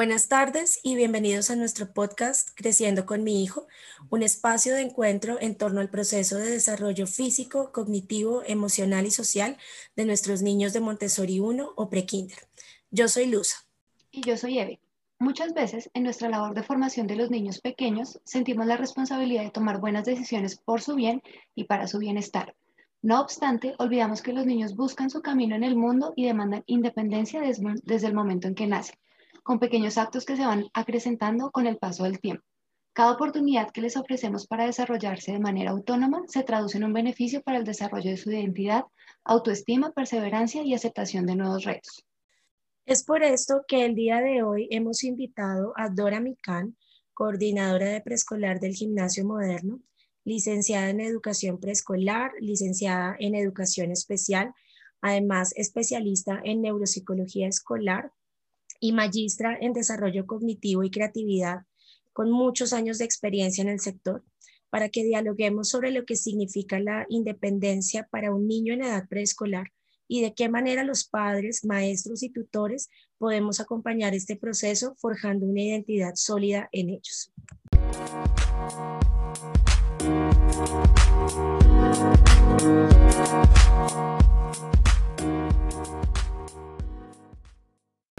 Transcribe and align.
Buenas 0.00 0.28
tardes 0.28 0.80
y 0.82 0.94
bienvenidos 0.94 1.50
a 1.50 1.56
nuestro 1.56 1.92
podcast 1.92 2.48
Creciendo 2.54 3.04
con 3.04 3.22
mi 3.22 3.44
hijo, 3.44 3.66
un 4.08 4.22
espacio 4.22 4.74
de 4.74 4.80
encuentro 4.80 5.36
en 5.42 5.58
torno 5.58 5.82
al 5.82 5.90
proceso 5.90 6.38
de 6.38 6.50
desarrollo 6.50 7.06
físico, 7.06 7.70
cognitivo, 7.70 8.42
emocional 8.46 9.04
y 9.04 9.10
social 9.10 9.58
de 9.96 10.06
nuestros 10.06 10.40
niños 10.40 10.72
de 10.72 10.80
Montessori 10.80 11.38
1 11.38 11.74
o 11.76 11.90
prekinder. 11.90 12.38
Yo 12.90 13.08
soy 13.08 13.26
Luza. 13.26 13.58
Y 14.10 14.22
yo 14.22 14.38
soy 14.38 14.58
Eve. 14.58 14.80
Muchas 15.18 15.52
veces 15.52 15.90
en 15.92 16.04
nuestra 16.04 16.30
labor 16.30 16.54
de 16.54 16.62
formación 16.62 17.06
de 17.06 17.16
los 17.16 17.30
niños 17.30 17.60
pequeños 17.60 18.22
sentimos 18.24 18.64
la 18.64 18.78
responsabilidad 18.78 19.42
de 19.42 19.50
tomar 19.50 19.80
buenas 19.80 20.06
decisiones 20.06 20.56
por 20.56 20.80
su 20.80 20.94
bien 20.94 21.22
y 21.54 21.64
para 21.64 21.86
su 21.86 21.98
bienestar. 21.98 22.54
No 23.02 23.20
obstante, 23.20 23.74
olvidamos 23.78 24.22
que 24.22 24.32
los 24.32 24.46
niños 24.46 24.76
buscan 24.76 25.10
su 25.10 25.20
camino 25.20 25.56
en 25.56 25.62
el 25.62 25.76
mundo 25.76 26.14
y 26.16 26.24
demandan 26.24 26.64
independencia 26.64 27.42
desde 27.42 28.06
el 28.06 28.14
momento 28.14 28.48
en 28.48 28.54
que 28.54 28.66
nacen 28.66 28.96
con 29.42 29.58
pequeños 29.58 29.98
actos 29.98 30.24
que 30.24 30.36
se 30.36 30.46
van 30.46 30.66
acrecentando 30.74 31.50
con 31.50 31.66
el 31.66 31.78
paso 31.78 32.04
del 32.04 32.20
tiempo. 32.20 32.44
Cada 32.92 33.12
oportunidad 33.12 33.70
que 33.70 33.80
les 33.80 33.96
ofrecemos 33.96 34.46
para 34.46 34.66
desarrollarse 34.66 35.32
de 35.32 35.38
manera 35.38 35.70
autónoma 35.70 36.22
se 36.26 36.42
traduce 36.42 36.78
en 36.78 36.84
un 36.84 36.92
beneficio 36.92 37.40
para 37.42 37.58
el 37.58 37.64
desarrollo 37.64 38.10
de 38.10 38.16
su 38.16 38.30
identidad, 38.30 38.84
autoestima, 39.24 39.92
perseverancia 39.92 40.62
y 40.62 40.74
aceptación 40.74 41.24
de 41.26 41.36
nuevos 41.36 41.64
retos. 41.64 42.04
Es 42.86 43.04
por 43.04 43.22
esto 43.22 43.62
que 43.68 43.84
el 43.84 43.94
día 43.94 44.20
de 44.20 44.42
hoy 44.42 44.66
hemos 44.70 45.04
invitado 45.04 45.72
a 45.76 45.88
Dora 45.88 46.18
Micán, 46.20 46.76
coordinadora 47.14 47.90
de 47.90 48.00
preescolar 48.00 48.58
del 48.58 48.74
Gimnasio 48.74 49.24
Moderno, 49.24 49.80
licenciada 50.24 50.90
en 50.90 51.00
educación 51.00 51.60
preescolar, 51.60 52.32
licenciada 52.40 53.14
en 53.20 53.34
educación 53.34 53.92
especial, 53.92 54.52
además 55.00 55.52
especialista 55.56 56.40
en 56.42 56.62
neuropsicología 56.62 57.46
escolar, 57.46 58.12
y 58.80 58.92
magistra 58.92 59.56
en 59.60 59.72
desarrollo 59.72 60.26
cognitivo 60.26 60.82
y 60.82 60.90
creatividad, 60.90 61.66
con 62.12 62.30
muchos 62.30 62.72
años 62.72 62.98
de 62.98 63.04
experiencia 63.04 63.62
en 63.62 63.68
el 63.68 63.80
sector, 63.80 64.24
para 64.70 64.88
que 64.88 65.04
dialoguemos 65.04 65.68
sobre 65.68 65.90
lo 65.90 66.04
que 66.04 66.16
significa 66.16 66.80
la 66.80 67.06
independencia 67.08 68.08
para 68.10 68.34
un 68.34 68.48
niño 68.48 68.72
en 68.72 68.82
edad 68.82 69.08
preescolar 69.08 69.66
y 70.08 70.22
de 70.22 70.34
qué 70.34 70.48
manera 70.48 70.82
los 70.82 71.04
padres, 71.04 71.64
maestros 71.64 72.24
y 72.24 72.30
tutores 72.30 72.88
podemos 73.16 73.60
acompañar 73.60 74.14
este 74.14 74.34
proceso 74.34 74.96
forjando 74.98 75.46
una 75.46 75.62
identidad 75.62 76.14
sólida 76.16 76.68
en 76.72 76.90
ellos. 76.90 77.32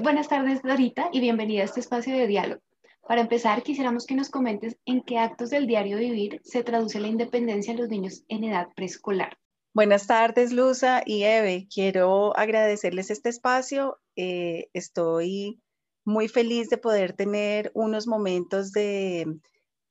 Buenas 0.02 0.30
tardes, 0.30 0.64
Dorita, 0.64 1.10
y 1.12 1.20
bienvenida 1.20 1.62
a 1.62 1.66
este 1.66 1.80
espacio 1.80 2.18
de 2.18 2.26
diálogo. 2.26 2.60
Para 3.08 3.22
empezar, 3.22 3.62
quisiéramos 3.62 4.08
que 4.08 4.16
nos 4.16 4.32
comentes 4.32 4.76
en 4.86 5.04
qué 5.04 5.20
actos 5.20 5.52
del 5.52 5.68
diario 5.68 6.00
vivir 6.00 6.42
se 6.44 6.64
traduce 6.64 7.00
la 7.00 7.08
independencia 7.08 7.76
de 7.76 7.82
los 7.82 7.90
niños 7.90 8.24
en 8.28 8.44
edad 8.44 8.70
preescolar. 8.76 9.38
Buenas 9.76 10.08
tardes, 10.08 10.54
Luza 10.54 11.04
y 11.06 11.22
Eve. 11.22 11.68
Quiero 11.72 12.36
agradecerles 12.36 13.12
este 13.12 13.30
espacio. 13.30 14.00
Eh, 14.16 14.70
estoy 14.74 15.62
muy 16.04 16.28
feliz 16.28 16.70
de 16.70 16.80
poder 16.80 17.14
tener 17.14 17.72
unos 17.76 18.08
momentos 18.08 18.72
de 18.72 19.28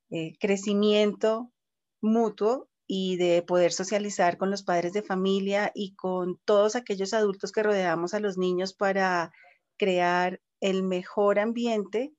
eh, 0.09 0.33
crecimiento 0.41 1.53
mutuo 2.01 2.67
y 2.85 3.15
de 3.15 3.43
poder 3.43 3.71
socializar 3.71 4.37
con 4.37 4.51
los 4.51 4.63
padres 4.63 4.91
de 4.91 5.03
familia 5.03 5.71
y 5.73 5.95
con 5.95 6.37
todos 6.43 6.75
aquellos 6.75 7.13
adultos 7.13 7.53
que 7.53 7.63
rodeamos 7.63 8.13
a 8.13 8.19
los 8.19 8.37
niños 8.37 8.73
para 8.73 9.31
crear 9.81 10.39
el 10.59 10.83
mejor 10.83 11.39
ambiente 11.39 12.13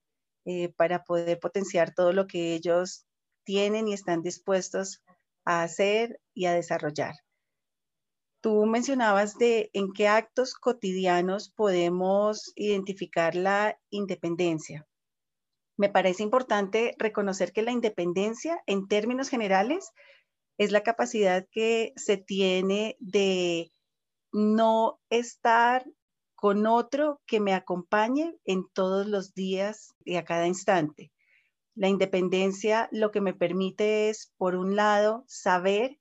eh, 0.44 0.70
para 0.70 1.04
poder 1.04 1.38
potenciar 1.38 1.94
todo 1.94 2.12
lo 2.12 2.26
que 2.26 2.54
ellos 2.54 3.06
tienen 3.44 3.86
y 3.86 3.92
están 3.92 4.20
dispuestos 4.20 5.00
a 5.44 5.62
hacer 5.62 6.20
y 6.34 6.46
a 6.46 6.54
desarrollar. 6.54 7.14
Tú 8.40 8.66
mencionabas 8.66 9.38
de 9.38 9.70
en 9.74 9.92
qué 9.92 10.08
actos 10.08 10.54
cotidianos 10.54 11.52
podemos 11.54 12.50
identificar 12.56 13.36
la 13.36 13.78
independencia. 13.90 14.84
Me 15.76 15.88
parece 15.88 16.24
importante 16.24 16.96
reconocer 16.98 17.52
que 17.52 17.62
la 17.62 17.70
independencia, 17.70 18.60
en 18.66 18.88
términos 18.88 19.28
generales, 19.28 19.92
es 20.58 20.72
la 20.72 20.82
capacidad 20.82 21.46
que 21.52 21.92
se 21.94 22.16
tiene 22.16 22.96
de 22.98 23.70
no 24.32 24.98
estar 25.10 25.86
con 26.42 26.66
otro 26.66 27.20
que 27.25 27.38
me 27.38 27.54
acompañe 27.54 28.36
en 28.44 28.66
todos 28.72 29.06
los 29.06 29.32
días 29.32 29.94
y 30.04 30.16
a 30.16 30.25
cada 30.25 30.48
instante. 30.48 31.12
La 31.76 31.86
independencia 31.86 32.88
lo 32.91 33.12
que 33.12 33.20
me 33.20 33.32
permite 33.32 34.08
es, 34.08 34.32
por 34.38 34.56
un 34.56 34.75
lado, 34.75 35.22
saber 35.28 36.00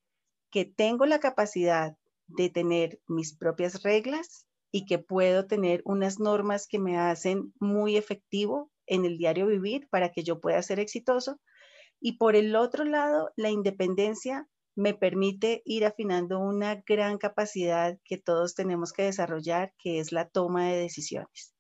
que 0.49 0.65
tengo 0.65 1.05
la 1.05 1.19
capacidad 1.19 1.95
de 2.25 2.49
tener 2.49 2.99
mis 3.05 3.37
propias 3.37 3.83
reglas 3.83 4.47
y 4.71 4.87
que 4.87 4.97
puedo 4.97 5.45
tener 5.45 5.83
unas 5.85 6.19
normas 6.19 6.65
que 6.67 6.79
me 6.79 6.97
hacen 6.97 7.53
muy 7.59 7.95
efectivo 7.95 8.71
en 8.87 9.05
el 9.05 9.19
diario 9.19 9.45
vivir 9.45 9.87
para 9.91 10.09
que 10.09 10.23
yo 10.23 10.41
pueda 10.41 10.63
ser 10.63 10.79
exitoso. 10.79 11.39
Y 11.99 12.17
por 12.17 12.35
el 12.35 12.55
otro 12.55 12.83
lado, 12.83 13.29
la 13.35 13.51
independencia 13.51 14.49
me 14.75 14.93
permite 14.93 15.61
ir 15.65 15.85
afinando 15.85 16.39
una 16.39 16.83
gran 16.87 17.17
capacidad 17.17 17.97
que 18.03 18.17
todos 18.17 18.55
tenemos 18.55 18.93
que 18.93 19.03
desarrollar, 19.03 19.73
que 19.77 19.99
es 19.99 20.11
la 20.11 20.29
toma 20.29 20.69
de 20.69 20.77
decisiones. 20.77 21.53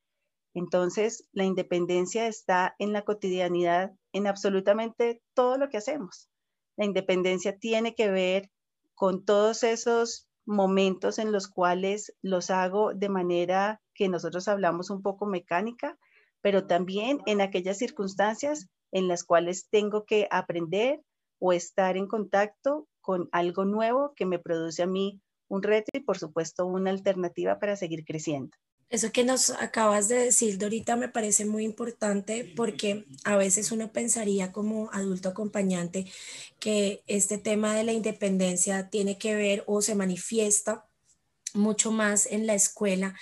Entonces, 0.53 1.27
la 1.31 1.45
independencia 1.45 2.27
está 2.27 2.75
en 2.79 2.93
la 2.93 3.03
cotidianidad, 3.03 3.91
en 4.11 4.27
absolutamente 4.27 5.21
todo 5.33 5.57
lo 5.57 5.69
que 5.69 5.77
hacemos. 5.77 6.29
La 6.77 6.85
independencia 6.85 7.57
tiene 7.57 7.95
que 7.95 8.09
ver 8.09 8.49
con 8.95 9.23
todos 9.23 9.63
esos 9.63 10.27
momentos 10.45 11.19
en 11.19 11.31
los 11.31 11.47
cuales 11.47 12.13
los 12.21 12.49
hago 12.49 12.93
de 12.93 13.09
manera 13.09 13.81
que 13.93 14.09
nosotros 14.09 14.47
hablamos 14.47 14.89
un 14.89 15.01
poco 15.01 15.25
mecánica, 15.25 15.97
pero 16.41 16.65
también 16.65 17.19
en 17.25 17.41
aquellas 17.41 17.77
circunstancias 17.77 18.67
en 18.91 19.07
las 19.07 19.23
cuales 19.23 19.69
tengo 19.69 20.05
que 20.05 20.27
aprender 20.31 21.01
o 21.39 21.53
estar 21.53 21.97
en 21.97 22.07
contacto 22.07 22.87
con 23.01 23.29
algo 23.31 23.65
nuevo 23.65 24.13
que 24.15 24.25
me 24.25 24.39
produce 24.39 24.83
a 24.83 24.87
mí 24.87 25.19
un 25.47 25.63
reto 25.63 25.89
y 25.93 25.99
por 25.99 26.17
supuesto 26.17 26.65
una 26.65 26.91
alternativa 26.91 27.59
para 27.59 27.75
seguir 27.75 28.05
creciendo. 28.05 28.55
Eso 28.91 29.11
que 29.13 29.23
nos 29.23 29.51
acabas 29.51 30.09
de 30.09 30.15
decir, 30.15 30.57
Dorita, 30.57 30.97
me 30.97 31.07
parece 31.07 31.45
muy 31.45 31.63
importante 31.63 32.51
porque 32.57 33.05
a 33.23 33.37
veces 33.37 33.71
uno 33.71 33.93
pensaría 33.93 34.51
como 34.51 34.89
adulto 34.91 35.29
acompañante 35.29 36.11
que 36.59 37.01
este 37.07 37.37
tema 37.37 37.73
de 37.73 37.85
la 37.85 37.93
independencia 37.93 38.89
tiene 38.89 39.17
que 39.17 39.33
ver 39.33 39.63
o 39.65 39.81
se 39.81 39.95
manifiesta 39.95 40.90
mucho 41.53 41.91
más 41.91 42.25
en 42.25 42.47
la 42.47 42.53
escuela 42.53 43.15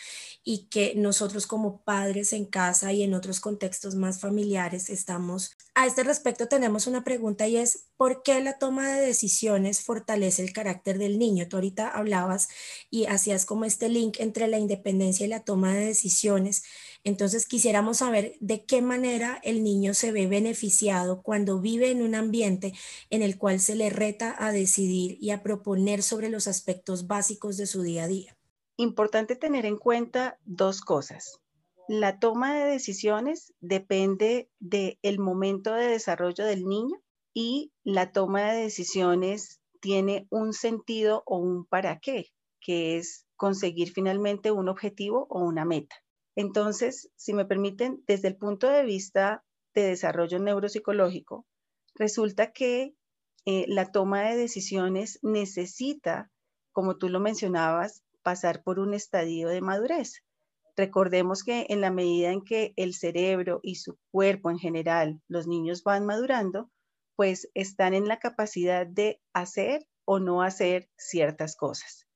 y 0.44 0.67
que 0.69 0.94
nosotros 0.95 1.47
como 1.47 1.84
padres 1.84 2.34
en 2.34 2.45
casa 2.45 2.91
y 2.94 3.03
en 3.03 3.13
otros 3.13 3.40
contextos 3.40 3.95
más 3.95 4.19
familiares 4.19 4.90
estamos. 4.90 5.51
A 5.75 5.85
este 5.85 6.03
respecto 6.03 6.47
tenemos 6.47 6.88
una 6.88 7.03
pregunta 7.03 7.47
y 7.47 7.57
es, 7.57 7.85
¿por 7.97 8.23
qué 8.23 8.41
la 8.41 8.57
toma 8.57 8.91
de 8.91 9.06
decisiones 9.06 9.81
fortalece 9.81 10.41
el 10.41 10.53
carácter 10.53 10.97
del 10.97 11.19
niño? 11.19 11.47
Tú 11.47 11.57
ahorita 11.57 11.90
hablabas 11.90 12.50
y 12.90 13.06
hacías 13.06 13.45
como 13.45 13.66
este 13.66 13.90
link 13.90 14.19
entre 14.19 14.47
la 14.47 14.57
independencia 14.57 15.25
y 15.25 15.29
la 15.29 15.44
toma 15.44 15.73
de 15.73 15.85
decisiones. 15.85 16.63
Entonces 17.04 17.48
quisiéramos 17.48 17.98
saber 17.98 18.36
de 18.40 18.66
qué 18.66 18.82
manera 18.82 19.40
el 19.44 19.64
niño 19.64 19.94
se 19.94 20.12
ve 20.12 20.28
beneficiado 20.28 21.22
cuando 21.22 21.60
vive 21.60 21.92
en 21.92 22.02
un 22.02 22.14
ambiente 22.14 22.74
en 23.10 23.22
el 23.22 23.38
cual 23.38 23.60
se 23.60 23.76
le 23.76 23.90
reta 23.90 24.35
a 24.38 24.52
decidir 24.52 25.18
y 25.22 25.32
a 25.32 25.41
proponer 25.41 26.03
sobre 26.03 26.29
los 26.29 26.47
aspectos 26.47 27.08
básicos 27.08 27.58
de 27.58 27.68
su 27.68 27.82
día 27.82 28.03
a 28.03 28.08
día. 28.08 28.38
Importante 28.78 29.35
tener 29.35 29.66
en 29.66 29.78
cuenta 29.78 30.38
dos 30.46 30.82
cosas. 30.82 31.40
La 31.88 32.20
toma 32.20 32.53
de 32.53 32.66
decisiones 32.66 33.53
depende 33.59 34.50
del 34.59 35.20
momento 35.20 35.73
de 35.73 35.88
desarrollo 35.88 36.46
del 36.46 36.66
niño 36.66 37.02
y 37.34 37.72
la 37.84 38.12
toma 38.12 38.52
de 38.52 38.62
decisiones 38.62 39.59
tiene 39.82 40.28
un 40.29 40.53
sentido 40.53 41.23
o 41.26 41.38
un 41.38 41.66
para 41.66 42.00
qué, 42.00 42.28
que 42.62 42.97
es 42.97 43.26
conseguir 43.35 43.91
finalmente 43.91 44.52
un 44.52 44.70
objetivo 44.70 45.26
o 45.29 45.41
una 45.41 45.66
meta. 45.66 45.96
Entonces, 46.35 47.11
si 47.16 47.34
me 47.34 47.46
permiten, 47.46 48.03
desde 48.08 48.28
el 48.28 48.37
punto 48.37 48.67
de 48.70 48.84
vista 48.84 49.43
de 49.73 49.84
desarrollo 49.84 50.40
neuropsicológico, 50.40 51.46
resulta 51.96 52.52
que 52.52 52.96
eh, 53.46 53.66
la 53.67 53.91
toma 53.91 54.22
de 54.23 54.37
decisiones 54.37 55.20
necesita, 55.22 56.31
como 56.72 56.97
tú 56.97 57.09
lo 57.09 57.20
mencionabas, 57.20 58.03
pasar 58.22 58.64
por 58.64 58.79
un 58.79 58.93
estadio 58.93 59.49
de 59.49 59.61
madurez. 59.61 60.23
Recordemos 60.76 61.43
que 61.43 61.66
en 61.70 61.81
la 61.81 61.91
medida 61.91 62.32
en 62.32 62.41
que 62.41 62.73
el 62.78 62.93
cerebro 62.93 63.59
y 63.64 63.75
su 63.75 63.97
cuerpo 64.11 64.49
en 64.49 64.59
general, 64.59 65.22
los 65.28 65.47
niños 65.47 65.84
van 65.84 66.05
madurando, 66.05 66.70
pues 67.16 67.49
están 67.53 67.93
en 67.93 68.08
la 68.08 68.20
capacidad 68.20 68.87
de 68.87 69.20
hacer 69.34 69.85
o 70.05 70.20
no 70.20 70.41
hacer 70.41 70.90
ciertas 70.97 71.55
cosas. 71.58 72.08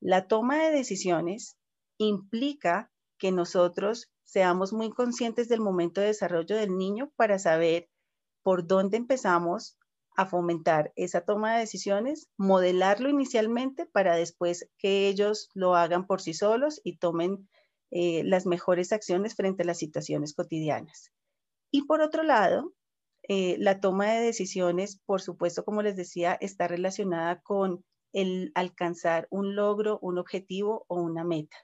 La 0.00 0.26
toma 0.26 0.58
de 0.58 0.70
decisiones 0.70 1.58
implica 1.98 2.90
que 3.18 3.32
nosotros 3.32 4.10
seamos 4.24 4.72
muy 4.72 4.90
conscientes 4.90 5.48
del 5.48 5.60
momento 5.60 6.00
de 6.00 6.08
desarrollo 6.08 6.56
del 6.56 6.76
niño 6.76 7.12
para 7.16 7.38
saber 7.38 7.88
por 8.42 8.66
dónde 8.66 8.96
empezamos 8.96 9.78
a 10.16 10.26
fomentar 10.26 10.92
esa 10.96 11.20
toma 11.20 11.54
de 11.54 11.60
decisiones, 11.60 12.28
modelarlo 12.36 13.08
inicialmente 13.08 13.86
para 13.86 14.16
después 14.16 14.68
que 14.78 15.08
ellos 15.08 15.48
lo 15.54 15.76
hagan 15.76 16.06
por 16.06 16.20
sí 16.20 16.34
solos 16.34 16.80
y 16.82 16.96
tomen 16.96 17.48
eh, 17.90 18.22
las 18.24 18.44
mejores 18.44 18.92
acciones 18.92 19.34
frente 19.34 19.62
a 19.62 19.66
las 19.66 19.78
situaciones 19.78 20.34
cotidianas. 20.34 21.12
Y 21.70 21.82
por 21.86 22.00
otro 22.00 22.22
lado, 22.22 22.72
eh, 23.28 23.56
la 23.58 23.80
toma 23.80 24.12
de 24.12 24.20
decisiones, 24.22 25.00
por 25.06 25.20
supuesto, 25.20 25.64
como 25.64 25.82
les 25.82 25.96
decía, 25.96 26.36
está 26.40 26.66
relacionada 26.66 27.40
con 27.40 27.84
el 28.12 28.50
alcanzar 28.54 29.28
un 29.30 29.54
logro, 29.54 29.98
un 30.02 30.18
objetivo 30.18 30.84
o 30.88 31.00
una 31.00 31.24
meta. 31.24 31.56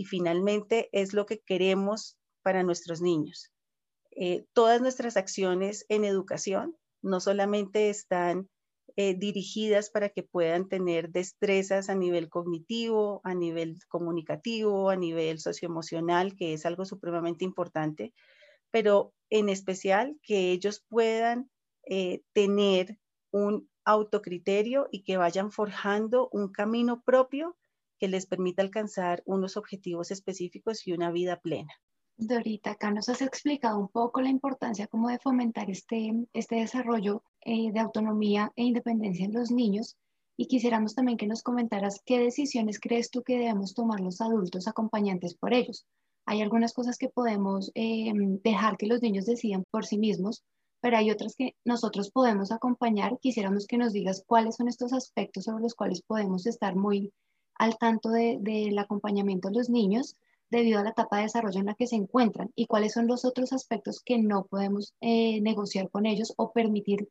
Y 0.00 0.06
finalmente 0.06 0.88
es 0.92 1.12
lo 1.12 1.26
que 1.26 1.40
queremos 1.40 2.16
para 2.42 2.62
nuestros 2.62 3.02
niños. 3.02 3.52
Eh, 4.12 4.46
todas 4.54 4.80
nuestras 4.80 5.18
acciones 5.18 5.84
en 5.90 6.06
educación 6.06 6.74
no 7.02 7.20
solamente 7.20 7.90
están 7.90 8.48
eh, 8.96 9.14
dirigidas 9.14 9.90
para 9.90 10.08
que 10.08 10.22
puedan 10.22 10.70
tener 10.70 11.10
destrezas 11.10 11.90
a 11.90 11.94
nivel 11.94 12.30
cognitivo, 12.30 13.20
a 13.24 13.34
nivel 13.34 13.76
comunicativo, 13.90 14.88
a 14.88 14.96
nivel 14.96 15.38
socioemocional, 15.38 16.34
que 16.34 16.54
es 16.54 16.64
algo 16.64 16.86
supremamente 16.86 17.44
importante, 17.44 18.14
pero 18.70 19.12
en 19.28 19.50
especial 19.50 20.18
que 20.22 20.50
ellos 20.50 20.82
puedan 20.88 21.50
eh, 21.84 22.22
tener 22.32 22.96
un 23.32 23.68
autocriterio 23.84 24.88
y 24.90 25.04
que 25.04 25.18
vayan 25.18 25.52
forjando 25.52 26.30
un 26.32 26.50
camino 26.50 27.02
propio 27.02 27.54
que 28.00 28.08
les 28.08 28.26
permita 28.26 28.62
alcanzar 28.62 29.22
unos 29.26 29.56
objetivos 29.56 30.10
específicos 30.10 30.86
y 30.86 30.92
una 30.92 31.12
vida 31.12 31.36
plena. 31.36 31.72
Dorita, 32.16 32.72
acá 32.72 32.90
nos 32.90 33.08
has 33.08 33.22
explicado 33.22 33.78
un 33.78 33.88
poco 33.88 34.20
la 34.20 34.28
importancia 34.28 34.86
como 34.86 35.08
de 35.08 35.18
fomentar 35.18 35.70
este, 35.70 36.12
este 36.32 36.56
desarrollo 36.56 37.22
eh, 37.42 37.72
de 37.72 37.80
autonomía 37.80 38.52
e 38.56 38.64
independencia 38.64 39.24
en 39.24 39.32
los 39.32 39.50
niños 39.50 39.96
y 40.36 40.46
quisiéramos 40.46 40.94
también 40.94 41.18
que 41.18 41.26
nos 41.26 41.42
comentaras 41.42 42.00
qué 42.04 42.18
decisiones 42.18 42.80
crees 42.80 43.10
tú 43.10 43.22
que 43.22 43.38
debemos 43.38 43.74
tomar 43.74 44.00
los 44.00 44.20
adultos 44.20 44.68
acompañantes 44.68 45.34
por 45.34 45.52
ellos. 45.52 45.86
Hay 46.26 46.40
algunas 46.40 46.72
cosas 46.72 46.96
que 46.96 47.08
podemos 47.08 47.70
eh, 47.74 48.12
dejar 48.42 48.76
que 48.76 48.86
los 48.86 49.02
niños 49.02 49.26
decidan 49.26 49.64
por 49.70 49.84
sí 49.84 49.98
mismos, 49.98 50.42
pero 50.80 50.96
hay 50.96 51.10
otras 51.10 51.34
que 51.36 51.56
nosotros 51.64 52.10
podemos 52.10 52.52
acompañar. 52.52 53.18
Quisiéramos 53.20 53.66
que 53.66 53.78
nos 53.78 53.92
digas 53.92 54.24
cuáles 54.26 54.56
son 54.56 54.68
estos 54.68 54.92
aspectos 54.92 55.44
sobre 55.44 55.62
los 55.62 55.74
cuales 55.74 56.02
podemos 56.02 56.46
estar 56.46 56.74
muy 56.74 57.12
al 57.60 57.76
tanto 57.76 58.08
del 58.08 58.78
acompañamiento 58.78 59.48
de 59.48 59.54
los 59.54 59.68
niños 59.68 60.16
debido 60.50 60.80
a 60.80 60.82
la 60.82 60.90
etapa 60.90 61.18
de 61.18 61.24
desarrollo 61.24 61.60
en 61.60 61.66
la 61.66 61.74
que 61.74 61.86
se 61.86 61.94
encuentran 61.94 62.50
y 62.56 62.64
cuáles 62.64 62.94
son 62.94 63.06
los 63.06 63.26
otros 63.26 63.52
aspectos 63.52 64.00
que 64.02 64.16
no 64.18 64.46
podemos 64.46 64.94
eh, 65.02 65.42
negociar 65.42 65.90
con 65.90 66.06
ellos 66.06 66.32
o 66.38 66.52
permitir 66.52 67.10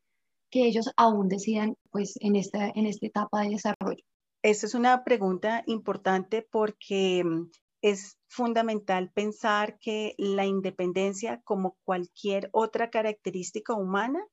que 0.49 0.65
ellos 0.65 0.91
aún 0.97 1.27
decidan 1.29 1.75
pues 1.91 2.15
en 2.21 2.35
esta, 2.35 2.67
en 2.67 2.87
esta 2.87 3.05
etapa 3.05 3.43
de 3.43 3.51
desarrollo. 3.51 4.03
Esa 4.41 4.65
es 4.65 4.73
una 4.73 5.03
pregunta 5.03 5.61
importante 5.67 6.41
porque 6.51 7.23
mm, 7.23 7.51
es 7.83 8.17
fundamental 8.27 9.11
pensar 9.11 9.77
que 9.77 10.15
la 10.17 10.47
independencia, 10.47 11.41
como 11.43 11.77
cualquier 11.83 12.49
otra 12.53 12.89
característica 12.89 13.75
humana, 13.75 14.25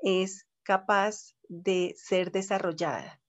es 0.00 0.44
capaz 0.64 1.36
de 1.48 1.94
ser 1.96 2.32
desarrollada. 2.32 3.20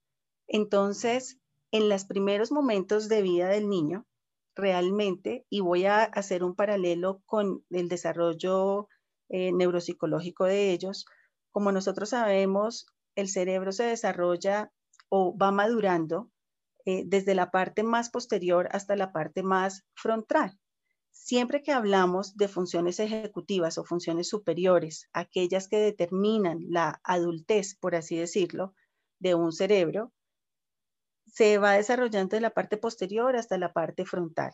Entonces, 0.48 1.38
en 1.74 1.88
los 1.88 2.04
primeros 2.04 2.52
momentos 2.52 3.08
de 3.08 3.20
vida 3.20 3.48
del 3.48 3.68
niño, 3.68 4.06
realmente, 4.54 5.44
y 5.50 5.58
voy 5.58 5.86
a 5.86 6.04
hacer 6.04 6.44
un 6.44 6.54
paralelo 6.54 7.20
con 7.26 7.64
el 7.68 7.88
desarrollo 7.88 8.86
eh, 9.28 9.50
neuropsicológico 9.50 10.44
de 10.44 10.70
ellos, 10.70 11.04
como 11.50 11.72
nosotros 11.72 12.10
sabemos, 12.10 12.86
el 13.16 13.28
cerebro 13.28 13.72
se 13.72 13.82
desarrolla 13.82 14.70
o 15.08 15.36
va 15.36 15.50
madurando 15.50 16.30
eh, 16.84 17.02
desde 17.06 17.34
la 17.34 17.50
parte 17.50 17.82
más 17.82 18.08
posterior 18.08 18.68
hasta 18.70 18.94
la 18.94 19.12
parte 19.12 19.42
más 19.42 19.84
frontal. 19.94 20.56
Siempre 21.10 21.64
que 21.64 21.72
hablamos 21.72 22.36
de 22.36 22.46
funciones 22.46 23.00
ejecutivas 23.00 23.78
o 23.78 23.84
funciones 23.84 24.28
superiores, 24.28 25.08
aquellas 25.12 25.66
que 25.66 25.78
determinan 25.78 26.60
la 26.68 27.00
adultez, 27.02 27.74
por 27.74 27.96
así 27.96 28.16
decirlo, 28.16 28.76
de 29.18 29.34
un 29.34 29.50
cerebro, 29.50 30.12
se 31.34 31.58
va 31.58 31.72
desarrollando 31.72 32.36
de 32.36 32.40
la 32.40 32.50
parte 32.50 32.76
posterior 32.76 33.36
hasta 33.36 33.58
la 33.58 33.72
parte 33.72 34.04
frontal. 34.04 34.52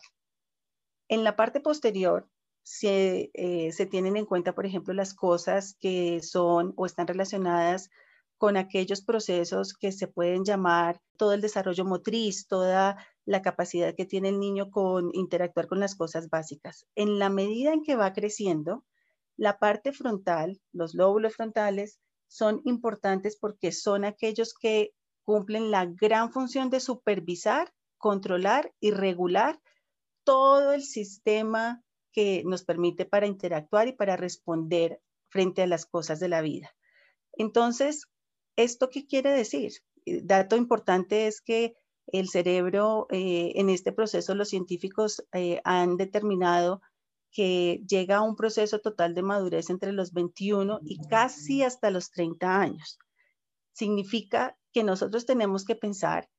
En 1.07 1.23
la 1.23 1.35
parte 1.35 1.59
posterior 1.59 2.27
se, 2.63 3.29
eh, 3.33 3.71
se, 3.71 3.85
tienen 3.85 4.17
en 4.17 4.25
cuenta, 4.25 4.55
por 4.55 4.65
ejemplo, 4.65 4.93
las 4.93 5.13
cosas 5.13 5.75
que 5.79 6.21
son 6.23 6.73
o 6.75 6.85
están 6.85 7.07
relacionadas 7.07 7.89
con 8.37 8.57
aquellos 8.57 9.03
procesos 9.03 9.75
que 9.75 9.91
se 9.91 10.07
pueden 10.07 10.43
llamar 10.43 10.99
todo 11.17 11.33
el 11.33 11.41
desarrollo 11.41 11.85
motriz, 11.85 12.47
toda 12.47 12.97
la 13.25 13.43
capacidad 13.43 13.93
que 13.95 14.05
tiene 14.05 14.29
el 14.29 14.39
niño 14.39 14.71
con 14.71 15.11
interactuar 15.13 15.67
con 15.67 15.79
las 15.79 15.95
cosas 15.95 16.29
básicas. 16.29 16.87
En 16.95 17.19
la 17.19 17.29
medida 17.29 17.73
en 17.73 17.83
que 17.83 17.95
va 17.95 18.13
creciendo, 18.13 18.83
la 19.37 19.59
parte 19.59 19.93
frontal, 19.93 20.59
los 20.71 20.95
lóbulos 20.95 21.35
frontales, 21.35 21.99
son 22.27 22.61
importantes 22.65 23.37
porque 23.37 23.71
son 23.71 24.03
aquellos 24.03 24.55
que 24.55 24.93
cumplen 25.31 25.71
la 25.71 25.85
gran 25.85 26.33
función 26.33 26.69
de 26.69 26.81
supervisar, 26.81 27.73
controlar 27.97 28.73
y 28.81 28.91
regular 28.91 29.61
todo 30.25 30.73
el 30.73 30.83
sistema 30.83 31.81
que 32.11 32.43
nos 32.45 32.65
permite 32.65 33.05
para 33.05 33.27
interactuar 33.27 33.87
y 33.87 33.93
para 33.93 34.17
responder 34.17 34.99
frente 35.29 35.61
a 35.61 35.67
las 35.67 35.85
cosas 35.85 36.19
de 36.19 36.27
la 36.27 36.41
vida. 36.41 36.75
Entonces, 37.31 38.09
¿esto 38.57 38.89
qué 38.89 39.07
quiere 39.07 39.31
decir? 39.31 39.71
Eh, 40.05 40.19
dato 40.21 40.57
importante 40.57 41.27
es 41.27 41.39
que 41.39 41.75
el 42.07 42.27
cerebro, 42.27 43.07
eh, 43.09 43.53
en 43.55 43.69
este 43.69 43.93
proceso, 43.93 44.35
los 44.35 44.49
científicos 44.49 45.23
eh, 45.31 45.61
han 45.63 45.95
determinado 45.95 46.81
que 47.31 47.81
llega 47.87 48.17
a 48.17 48.21
un 48.21 48.35
proceso 48.35 48.79
total 48.79 49.15
de 49.15 49.21
madurez 49.21 49.69
entre 49.69 49.93
los 49.93 50.11
21 50.11 50.81
y 50.83 50.99
casi 51.07 51.63
hasta 51.63 51.89
los 51.89 52.11
30 52.11 52.59
años. 52.59 52.99
Significa 53.71 54.57
que 54.71 54.83
nosotros 54.83 55.25
tenemos 55.25 55.65
que 55.65 55.75
pensar 55.75 56.29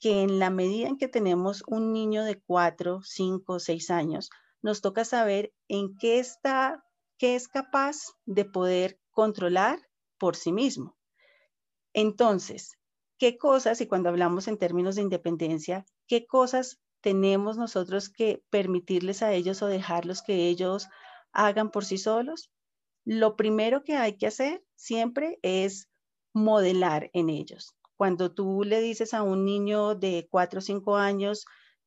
que 0.00 0.22
en 0.22 0.38
la 0.38 0.50
medida 0.50 0.88
en 0.88 0.96
que 0.96 1.08
tenemos 1.08 1.62
un 1.66 1.92
niño 1.92 2.24
de 2.24 2.40
4, 2.40 3.00
5, 3.02 3.58
6 3.58 3.90
años, 3.90 4.30
nos 4.62 4.80
toca 4.80 5.04
saber 5.04 5.52
en 5.68 5.96
qué 5.98 6.18
está, 6.18 6.84
qué 7.18 7.34
es 7.34 7.48
capaz 7.48 7.96
de 8.24 8.44
poder 8.44 8.98
controlar 9.10 9.78
por 10.18 10.36
sí 10.36 10.52
mismo. 10.52 10.96
Entonces, 11.92 12.78
¿qué 13.18 13.36
cosas, 13.36 13.80
y 13.80 13.86
cuando 13.86 14.08
hablamos 14.08 14.48
en 14.48 14.58
términos 14.58 14.96
de 14.96 15.02
independencia, 15.02 15.84
qué 16.06 16.26
cosas 16.26 16.80
tenemos 17.00 17.56
nosotros 17.56 18.08
que 18.08 18.42
permitirles 18.50 19.22
a 19.22 19.32
ellos 19.32 19.62
o 19.62 19.66
dejarlos 19.66 20.22
que 20.22 20.48
ellos 20.48 20.88
hagan 21.32 21.70
por 21.70 21.84
sí 21.84 21.98
solos? 21.98 22.50
Lo 23.04 23.36
primero 23.36 23.82
que 23.82 23.96
hay 23.96 24.16
que 24.16 24.26
hacer 24.26 24.64
siempre 24.76 25.38
es 25.42 25.88
modelar 26.32 27.10
en 27.12 27.28
ellos. 27.30 27.74
Cuando 28.00 28.32
tú 28.32 28.64
le 28.64 28.80
dices 28.80 29.12
a 29.12 29.22
un 29.22 29.44
niño 29.44 29.94
de 29.94 30.26
4 30.30 30.60
o 30.60 30.62
5 30.62 30.96
años, 30.96 31.44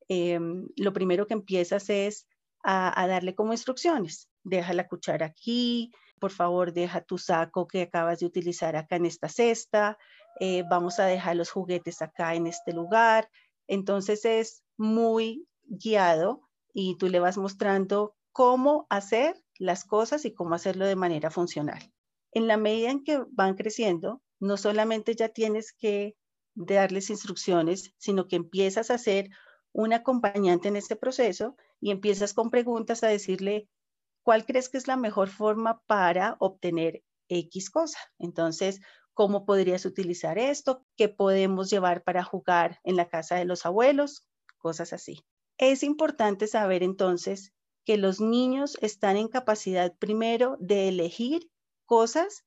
em, 0.08 0.68
lo 0.78 0.94
primero 0.94 1.26
que 1.26 1.34
empiezas 1.34 1.90
es 1.90 2.28
a, 2.64 3.08
darle 3.08 3.34
como 3.34 3.52
instrucciones. 3.52 4.30
Deja 4.44 4.74
la 4.74 4.88
cuchara 4.88 5.26
aquí, 5.26 5.92
por 6.20 6.30
favor 6.30 6.72
deja 6.72 7.02
tu 7.02 7.18
saco 7.18 7.66
que 7.68 7.82
acabas 7.82 8.20
de 8.20 8.28
utilizar 8.28 8.76
acá 8.76 8.98
en 8.98 9.08
esta 9.08 9.28
cesta, 9.28 9.98
eh, 10.40 10.64
vamos 10.70 11.00
a 11.00 11.06
dejar 11.08 11.36
los 11.36 11.50
juguetes 11.50 12.04
acá 12.04 12.36
en 12.36 12.46
este 12.46 12.74
lugar. 12.74 13.28
Entonces 13.68 14.24
es 14.24 14.62
muy 14.78 15.48
guiado 15.64 16.48
y 16.76 16.96
tú 17.00 17.08
le 17.08 17.22
vas 17.22 17.40
mostrando 17.40 18.16
cómo 18.32 18.86
hacer 18.92 19.36
las 19.58 19.84
cosas 19.84 20.26
y 20.26 20.34
cómo 20.36 20.54
hacerlo 20.54 20.86
de 20.86 20.96
manera 20.96 21.32
funcional. 21.32 21.92
En 22.34 22.46
la 22.46 22.58
medida 22.58 22.92
en 22.92 23.04
que 23.04 23.24
van 23.32 23.56
creciendo, 23.56 24.22
no 24.44 24.58
solamente 24.58 25.16
ya 25.16 25.30
tienes 25.30 25.72
que 25.72 26.18
darles 26.54 27.10
instrucciones, 27.10 27.94
sino 27.98 28.28
que 28.28 28.36
empiezas 28.36 28.92
a 28.92 28.98
ser 28.98 29.30
un 29.72 29.94
acompañante 29.94 30.68
en 30.68 30.76
este 30.76 30.98
proceso 30.98 31.56
y 31.80 31.92
empiezas 31.92 32.34
con 32.34 32.50
preguntas 32.52 33.04
a 33.04 33.08
decirle, 33.08 33.70
¿cuál 34.22 34.46
crees 34.46 34.68
que 34.68 34.78
es 34.78 34.88
la 34.88 34.98
mejor 34.98 35.30
forma 35.30 35.82
para 35.88 36.36
obtener 36.40 37.04
X 37.30 37.70
cosa? 37.70 37.98
Entonces, 38.20 38.82
¿cómo 39.14 39.46
podrías 39.46 39.86
utilizar 39.86 40.38
esto? 40.38 40.86
¿Qué 40.98 41.08
podemos 41.08 41.70
llevar 41.70 42.04
para 42.04 42.26
jugar 42.26 42.82
en 42.84 42.98
la 42.98 43.08
casa 43.08 43.36
de 43.36 43.46
los 43.46 43.66
abuelos? 43.66 44.28
Cosas 44.58 44.92
así. 44.92 45.24
Es 45.58 45.84
importante 45.84 46.48
saber 46.48 46.84
entonces 46.84 47.54
que 47.86 47.96
los 47.96 48.20
niños 48.20 48.78
están 48.82 49.16
en 49.16 49.30
capacidad 49.30 49.96
primero 49.98 50.58
de 50.60 50.90
elegir 50.90 51.50
cosas 51.86 52.44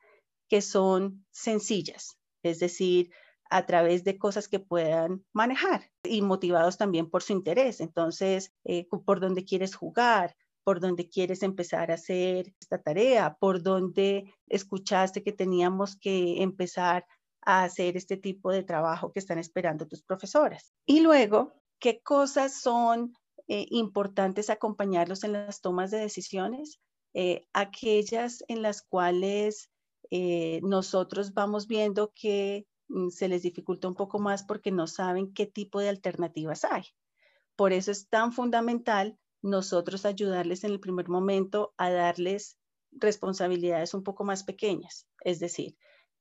que 0.48 0.62
son 0.62 1.24
sencillas, 1.30 2.18
es 2.42 2.58
decir, 2.58 3.10
a 3.50 3.66
través 3.66 4.04
de 4.04 4.18
cosas 4.18 4.48
que 4.48 4.58
puedan 4.58 5.24
manejar 5.32 5.90
y 6.02 6.22
motivados 6.22 6.76
también 6.76 7.10
por 7.10 7.22
su 7.22 7.32
interés. 7.32 7.80
Entonces, 7.80 8.52
eh, 8.64 8.86
por 8.88 9.20
dónde 9.20 9.44
quieres 9.44 9.74
jugar, 9.74 10.36
por 10.64 10.80
dónde 10.80 11.08
quieres 11.08 11.42
empezar 11.42 11.90
a 11.90 11.94
hacer 11.94 12.52
esta 12.60 12.82
tarea, 12.82 13.36
por 13.38 13.62
dónde 13.62 14.34
escuchaste 14.48 15.22
que 15.22 15.32
teníamos 15.32 15.96
que 15.96 16.42
empezar 16.42 17.06
a 17.42 17.62
hacer 17.62 17.96
este 17.96 18.16
tipo 18.16 18.50
de 18.50 18.64
trabajo 18.64 19.12
que 19.12 19.20
están 19.20 19.38
esperando 19.38 19.86
tus 19.86 20.02
profesoras. 20.02 20.72
Y 20.84 21.00
luego, 21.00 21.52
¿qué 21.78 22.00
cosas 22.02 22.60
son 22.60 23.14
eh, 23.46 23.66
importantes 23.70 24.50
acompañarlos 24.50 25.22
en 25.22 25.34
las 25.34 25.60
tomas 25.60 25.92
de 25.92 25.98
decisiones? 25.98 26.80
Eh, 27.14 27.46
aquellas 27.52 28.42
en 28.48 28.62
las 28.62 28.82
cuales 28.82 29.70
nosotros 30.62 31.34
vamos 31.34 31.66
viendo 31.66 32.12
que 32.14 32.66
Mm, 32.88 33.10
se 33.10 33.28
les 33.28 33.42
dificulta 33.42 33.88
un 33.88 33.94
poco 33.94 34.18
más 34.18 34.44
porque 34.44 34.70
no 34.70 34.86
saben 34.86 35.32
qué 35.32 35.46
tipo 35.46 35.80
de 35.80 35.88
alternativas 35.88 36.64
hay. 36.64 36.84
Por 37.56 37.72
eso 37.72 37.90
es 37.90 38.08
tan 38.08 38.32
fundamental 38.32 39.18
nosotros 39.42 40.04
ayudarles 40.06 40.64
en 40.64 40.72
el 40.72 40.80
primer 40.80 41.08
momento 41.08 41.74
a 41.78 41.90
darles 41.90 42.58
responsabilidades 42.92 43.94
un 43.94 44.02
poco 44.02 44.24
más 44.24 44.44
pequeñas. 44.44 45.06
Es 45.22 45.40
decir, 45.40 45.76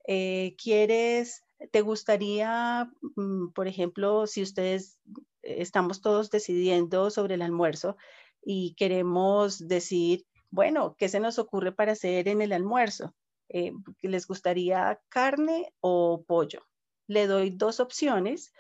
eh, 0.08 0.56
¿quieres, 0.62 1.44
te 1.72 1.82
gustaría, 1.82 2.92
mm, 3.16 3.50
por 3.54 3.68
ejemplo, 3.68 4.28
si 4.28 4.42
ustedes 4.42 5.00
estamos 5.42 6.02
todos 6.02 6.32
decidiendo 6.32 7.10
sobre 7.12 7.36
el 7.36 7.42
almuerzo 7.42 7.98
y 8.44 8.76
queremos 8.76 9.68
decir, 9.68 10.26
bueno, 10.52 10.96
¿qué 10.98 11.10
se 11.10 11.20
nos 11.20 11.40
ocurre 11.40 11.72
para 11.72 11.94
hacer 11.94 12.28
en 12.28 12.42
el 12.42 12.54
almuerzo? 12.54 13.14
Eh, 13.50 13.72
les 14.02 14.28
gustaría 14.28 15.00
carne 15.10 15.74
o 15.80 16.24
pollo. 16.28 16.68
Le 17.08 17.28
doy 17.28 17.52
dos 17.52 17.80
opciones 17.80 18.52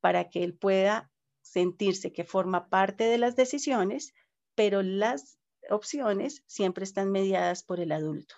para 0.00 0.28
que 0.28 0.44
él 0.44 0.54
pueda 0.54 1.10
sentirse 1.42 2.12
que 2.12 2.24
forma 2.24 2.68
parte 2.68 3.04
de 3.04 3.18
las 3.18 3.36
decisiones, 3.36 4.14
pero 4.54 4.82
las 4.82 5.38
opciones 5.70 6.42
siempre 6.46 6.84
están 6.84 7.10
mediadas 7.10 7.62
por 7.62 7.80
el 7.80 7.92
adulto. 7.92 8.34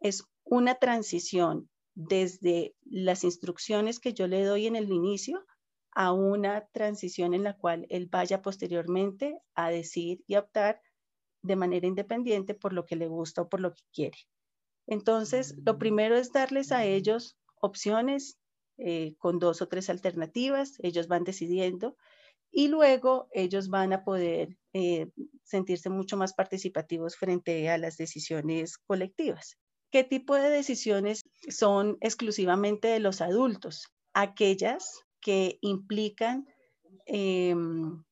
Es 0.00 0.24
una 0.44 0.76
transición 0.76 1.68
desde 1.94 2.74
las 2.84 3.24
instrucciones 3.24 4.00
que 4.00 4.14
yo 4.14 4.26
le 4.26 4.44
doy 4.44 4.66
en 4.66 4.76
el 4.76 4.90
inicio 4.90 5.44
a 5.92 6.12
una 6.12 6.66
transición 6.72 7.34
en 7.34 7.42
la 7.42 7.56
cual 7.56 7.86
él 7.90 8.08
vaya 8.10 8.42
posteriormente 8.42 9.40
a 9.54 9.70
decir 9.70 10.22
y 10.26 10.36
optar 10.36 10.80
de 11.42 11.56
manera 11.56 11.86
independiente 11.86 12.54
por 12.54 12.72
lo 12.72 12.86
que 12.86 12.96
le 12.96 13.08
gusta 13.08 13.42
o 13.42 13.48
por 13.48 13.60
lo 13.60 13.74
que 13.74 13.82
quiere. 13.92 14.18
Entonces, 14.90 15.54
lo 15.64 15.78
primero 15.78 16.16
es 16.16 16.32
darles 16.32 16.72
a 16.72 16.84
ellos 16.84 17.38
opciones 17.62 18.38
eh, 18.76 19.14
con 19.18 19.38
dos 19.38 19.62
o 19.62 19.68
tres 19.68 19.88
alternativas, 19.88 20.74
ellos 20.80 21.06
van 21.06 21.22
decidiendo 21.22 21.96
y 22.50 22.66
luego 22.66 23.28
ellos 23.32 23.68
van 23.68 23.92
a 23.92 24.02
poder 24.02 24.58
eh, 24.72 25.08
sentirse 25.44 25.90
mucho 25.90 26.16
más 26.16 26.34
participativos 26.34 27.16
frente 27.16 27.70
a 27.70 27.78
las 27.78 27.96
decisiones 27.98 28.78
colectivas. 28.78 29.56
¿Qué 29.92 30.02
tipo 30.02 30.34
de 30.34 30.50
decisiones 30.50 31.22
son 31.48 31.96
exclusivamente 32.00 32.88
de 32.88 32.98
los 32.98 33.20
adultos? 33.20 33.86
Aquellas 34.12 35.04
que 35.20 35.58
implican 35.60 36.48
em, 37.06 38.02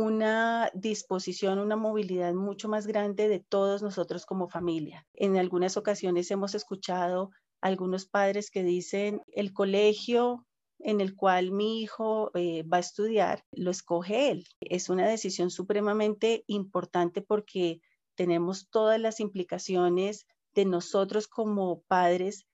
una 0.00 0.70
disposición, 0.72 1.58
una 1.58 1.76
movilidad 1.76 2.32
mucho 2.32 2.70
más 2.70 2.86
grande 2.86 3.28
de 3.28 3.38
todos 3.38 3.82
nosotros 3.82 4.24
como 4.24 4.48
familia. 4.48 5.06
En 5.12 5.36
algunas 5.36 5.76
ocasiones 5.76 6.30
hemos 6.30 6.54
escuchado 6.54 7.32
algunos 7.60 8.06
padres 8.06 8.50
que 8.50 8.62
dicen, 8.62 9.20
el 9.28 9.52
colegio 9.52 10.46
en 10.78 11.02
el 11.02 11.14
cual 11.14 11.52
mi 11.52 11.82
hijo 11.82 12.30
eh, 12.34 12.62
va 12.62 12.78
a 12.78 12.80
estudiar, 12.80 13.44
lo 13.52 13.70
escoge 13.70 14.30
él. 14.30 14.46
Es 14.60 14.88
una 14.88 15.06
decisión 15.06 15.50
supremamente 15.50 16.44
importante 16.46 17.20
porque 17.20 17.82
tenemos 18.14 18.70
todas 18.70 18.98
las 18.98 19.20
implicaciones 19.20 20.26
de 20.54 20.64
nosotros 20.64 21.28
como 21.28 21.82
padres 21.82 22.46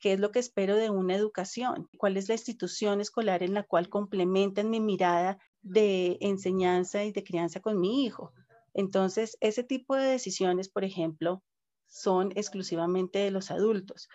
qué 0.00 0.14
es 0.14 0.20
lo 0.20 0.32
que 0.32 0.38
espero 0.38 0.76
de 0.76 0.90
una 0.90 1.14
educación, 1.14 1.88
cuál 1.96 2.16
es 2.16 2.28
la 2.28 2.34
institución 2.34 3.00
escolar 3.00 3.42
en 3.42 3.54
la 3.54 3.62
cual 3.62 3.88
complementan 3.88 4.70
mi 4.70 4.80
mirada 4.80 5.38
de 5.62 6.18
enseñanza 6.20 7.04
y 7.04 7.12
de 7.12 7.24
crianza 7.24 7.60
con 7.60 7.80
mi 7.80 8.04
hijo. 8.04 8.32
Entonces, 8.74 9.36
ese 9.40 9.64
tipo 9.64 9.96
de 9.96 10.04
decisiones, 10.04 10.68
por 10.68 10.84
ejemplo, 10.84 11.42
son 11.86 12.32
exclusivamente 12.36 13.18
de 13.20 13.30
los 13.30 13.50
adultos. 13.50 14.08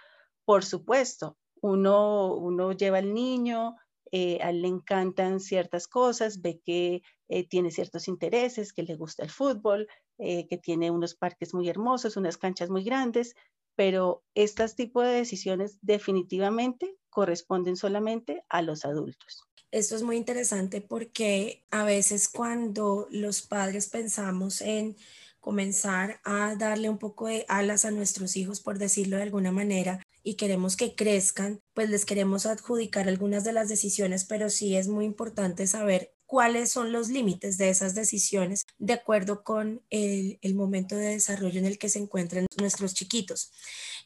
Por 0.46 0.66
supuesto, 0.66 1.38
uno, 1.62 2.34
uno 2.36 2.72
lleva 2.72 3.00
al 3.00 3.14
niño, 3.14 3.76
eh, 4.12 4.40
a 4.42 4.50
él 4.50 4.62
le 4.62 4.68
encantan 4.70 5.40
ciertas 5.40 5.88
cosas, 5.88 6.42
ve 6.42 6.62
que 6.64 7.02
eh, 7.28 7.48
tiene 7.48 7.72
ciertos 7.72 8.08
intereses, 8.08 8.74
que 8.74 8.84
le 8.84 8.96
gusta 8.96 9.24
el 9.24 9.30
fútbol, 9.30 9.88
eh, 10.18 10.48
que 10.48 10.58
tiene 10.58 10.92
unos 10.92 11.16
parques 11.16 11.54
muy 11.54 11.70
hermosos, 11.70 12.18
unas 12.18 12.38
canchas 12.38 12.70
muy 12.70 12.84
grandes, 12.84 13.36
pero 13.76 14.24
estos 14.34 14.76
tipos 14.76 15.04
de 15.04 15.12
decisiones 15.12 15.78
definitivamente 15.82 16.98
corresponden 17.10 17.76
solamente 17.76 18.44
a 18.50 18.62
los 18.62 18.86
adultos. 18.86 19.47
Esto 19.72 19.96
es 19.96 20.04
muy 20.04 20.16
interesante 20.16 20.82
porque 20.82 21.66
a 21.72 21.84
veces 21.84 22.30
cuando 22.30 23.08
los 23.12 23.42
padres 23.42 23.90
pensamos 23.90 24.62
en 24.62 24.96
comenzar 25.42 26.20
a 26.24 26.56
darle 26.56 26.90
un 26.90 26.98
poco 26.98 27.28
de 27.28 27.46
alas 27.48 27.86
a 27.86 27.92
nuestros 27.92 28.36
hijos, 28.38 28.62
por 28.62 28.80
decirlo 28.80 29.18
de 29.18 29.24
alguna 29.24 29.52
manera, 29.52 30.02
y 30.24 30.36
queremos 30.36 30.76
que 30.76 30.94
crezcan, 30.96 31.62
pues 31.74 31.90
les 31.90 32.06
queremos 32.06 32.46
adjudicar 32.46 33.08
algunas 33.08 33.46
de 33.46 33.54
las 33.54 33.70
decisiones, 33.70 34.26
pero 34.26 34.50
sí 34.50 34.76
es 34.76 34.90
muy 34.90 35.06
importante 35.06 35.68
saber 35.68 36.14
cuáles 36.26 36.70
son 36.70 36.92
los 36.92 37.10
límites 37.10 37.58
de 37.58 37.70
esas 37.70 37.96
decisiones 37.96 38.66
de 38.78 38.94
acuerdo 38.94 39.44
con 39.44 39.82
el, 39.90 40.38
momento 40.54 40.98
de 40.98 41.12
desarrollo 41.12 41.60
en 41.60 41.66
el 41.66 41.78
que 41.78 41.90
se 41.90 42.00
encuentran 42.00 42.46
nuestros 42.60 42.94
chiquitos. 42.94 43.52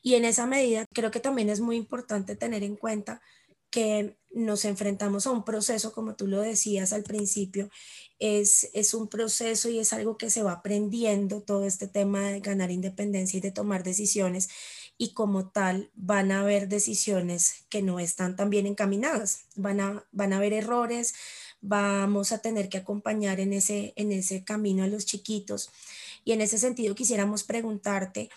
Y 0.03 0.13
en 0.13 0.25
esa 0.25 0.45
medida 0.45 0.85
creo 0.93 1.11
que 1.11 1.19
también 1.19 1.49
es 1.49 1.59
muy 1.59 1.75
importante 1.75 2.35
tener 2.35 2.63
en 2.63 2.75
cuenta 2.75 3.21
que 3.71 4.17
nos 4.33 4.65
enfrentamos 4.65 5.27
a 5.27 5.31
un 5.31 5.43
proceso, 5.43 5.91
como 5.91 6.15
tú 6.15 6.27
lo 6.27 6.41
decías 6.41 6.93
al 6.93 7.03
principio, 7.03 7.69
es, 8.19 8.69
es 8.73 8.93
un 8.93 9.07
proceso 9.07 9.69
y 9.69 9.79
es 9.79 9.93
algo 9.93 10.17
que 10.17 10.29
se 10.29 10.43
va 10.43 10.53
aprendiendo, 10.53 11.41
todo 11.41 11.65
este 11.65 11.87
tema 11.87 12.29
de 12.29 12.39
ganar 12.39 12.71
independencia 12.71 13.37
y 13.37 13.41
de 13.41 13.51
tomar 13.51 13.83
decisiones, 13.83 14.49
y 14.97 15.13
como 15.13 15.49
tal 15.49 15.89
van 15.95 16.31
a 16.31 16.41
haber 16.41 16.67
decisiones 16.67 17.65
que 17.69 17.81
no 17.81 17.99
están 17.99 18.35
tan 18.35 18.49
bien 18.49 18.67
encaminadas, 18.67 19.45
van 19.55 19.79
a, 19.79 20.05
van 20.11 20.33
a 20.33 20.37
haber 20.37 20.53
errores, 20.53 21.13
vamos 21.61 22.31
a 22.31 22.39
tener 22.39 22.69
que 22.69 22.77
acompañar 22.77 23.39
en 23.39 23.53
ese, 23.53 23.93
en 23.95 24.11
ese 24.11 24.43
camino 24.43 24.83
a 24.83 24.87
los 24.87 25.05
chiquitos. 25.05 25.71
Y 26.23 26.33
en 26.33 26.41
ese 26.41 26.57
sentido 26.57 26.93
quisiéramos 26.93 27.43
preguntarte, 27.43 28.29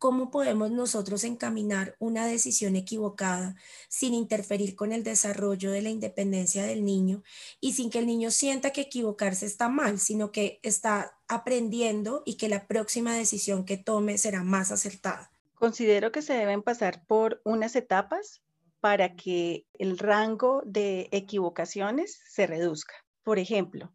¿Cómo 0.00 0.30
podemos 0.30 0.70
nosotros 0.70 1.24
encaminar 1.24 1.94
una 1.98 2.24
decisión 2.24 2.74
equivocada 2.74 3.54
sin 3.90 4.14
interferir 4.14 4.74
con 4.74 4.94
el 4.94 5.04
desarrollo 5.04 5.70
de 5.72 5.82
la 5.82 5.90
independencia 5.90 6.64
del 6.64 6.86
niño 6.86 7.22
y 7.60 7.74
sin 7.74 7.90
que 7.90 7.98
el 7.98 8.06
niño 8.06 8.30
sienta 8.30 8.70
que 8.70 8.80
equivocarse 8.80 9.44
está 9.44 9.68
mal, 9.68 10.00
sino 10.00 10.32
que 10.32 10.58
está 10.62 11.18
aprendiendo 11.28 12.22
y 12.24 12.38
que 12.38 12.48
la 12.48 12.66
próxima 12.66 13.14
decisión 13.14 13.66
que 13.66 13.76
tome 13.76 14.16
será 14.16 14.42
más 14.42 14.72
acertada? 14.72 15.30
Considero 15.54 16.12
que 16.12 16.22
se 16.22 16.32
deben 16.32 16.62
pasar 16.62 17.04
por 17.06 17.42
unas 17.44 17.76
etapas 17.76 18.40
para 18.80 19.16
que 19.16 19.66
el 19.78 19.98
rango 19.98 20.62
de 20.64 21.10
equivocaciones 21.12 22.22
se 22.26 22.46
reduzca. 22.46 22.94
Por 23.22 23.38
ejemplo, 23.38 23.92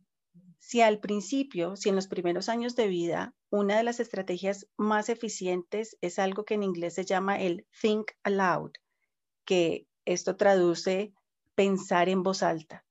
si 0.65 0.81
al 0.81 0.99
principio, 0.99 1.75
si 1.75 1.89
en 1.89 1.95
los 1.95 2.07
primeros 2.07 2.49
años 2.49 2.75
de 2.75 2.87
vida, 2.87 3.35
una 3.51 3.77
de 3.77 3.83
las 3.83 3.99
estrategias 3.99 4.67
más 4.77 5.09
eficientes 5.09 5.95
es 6.01 6.17
algo 6.17 6.43
que 6.43 6.55
en 6.55 6.63
inglés 6.63 6.95
se 6.95 7.05
llama 7.05 7.39
el 7.39 7.67
think 7.79 8.13
aloud, 8.23 8.71
que 9.45 9.85
esto 10.05 10.37
traduce 10.37 11.13
pensar 11.53 12.09
en 12.09 12.23
voz 12.23 12.41
alta. 12.41 12.83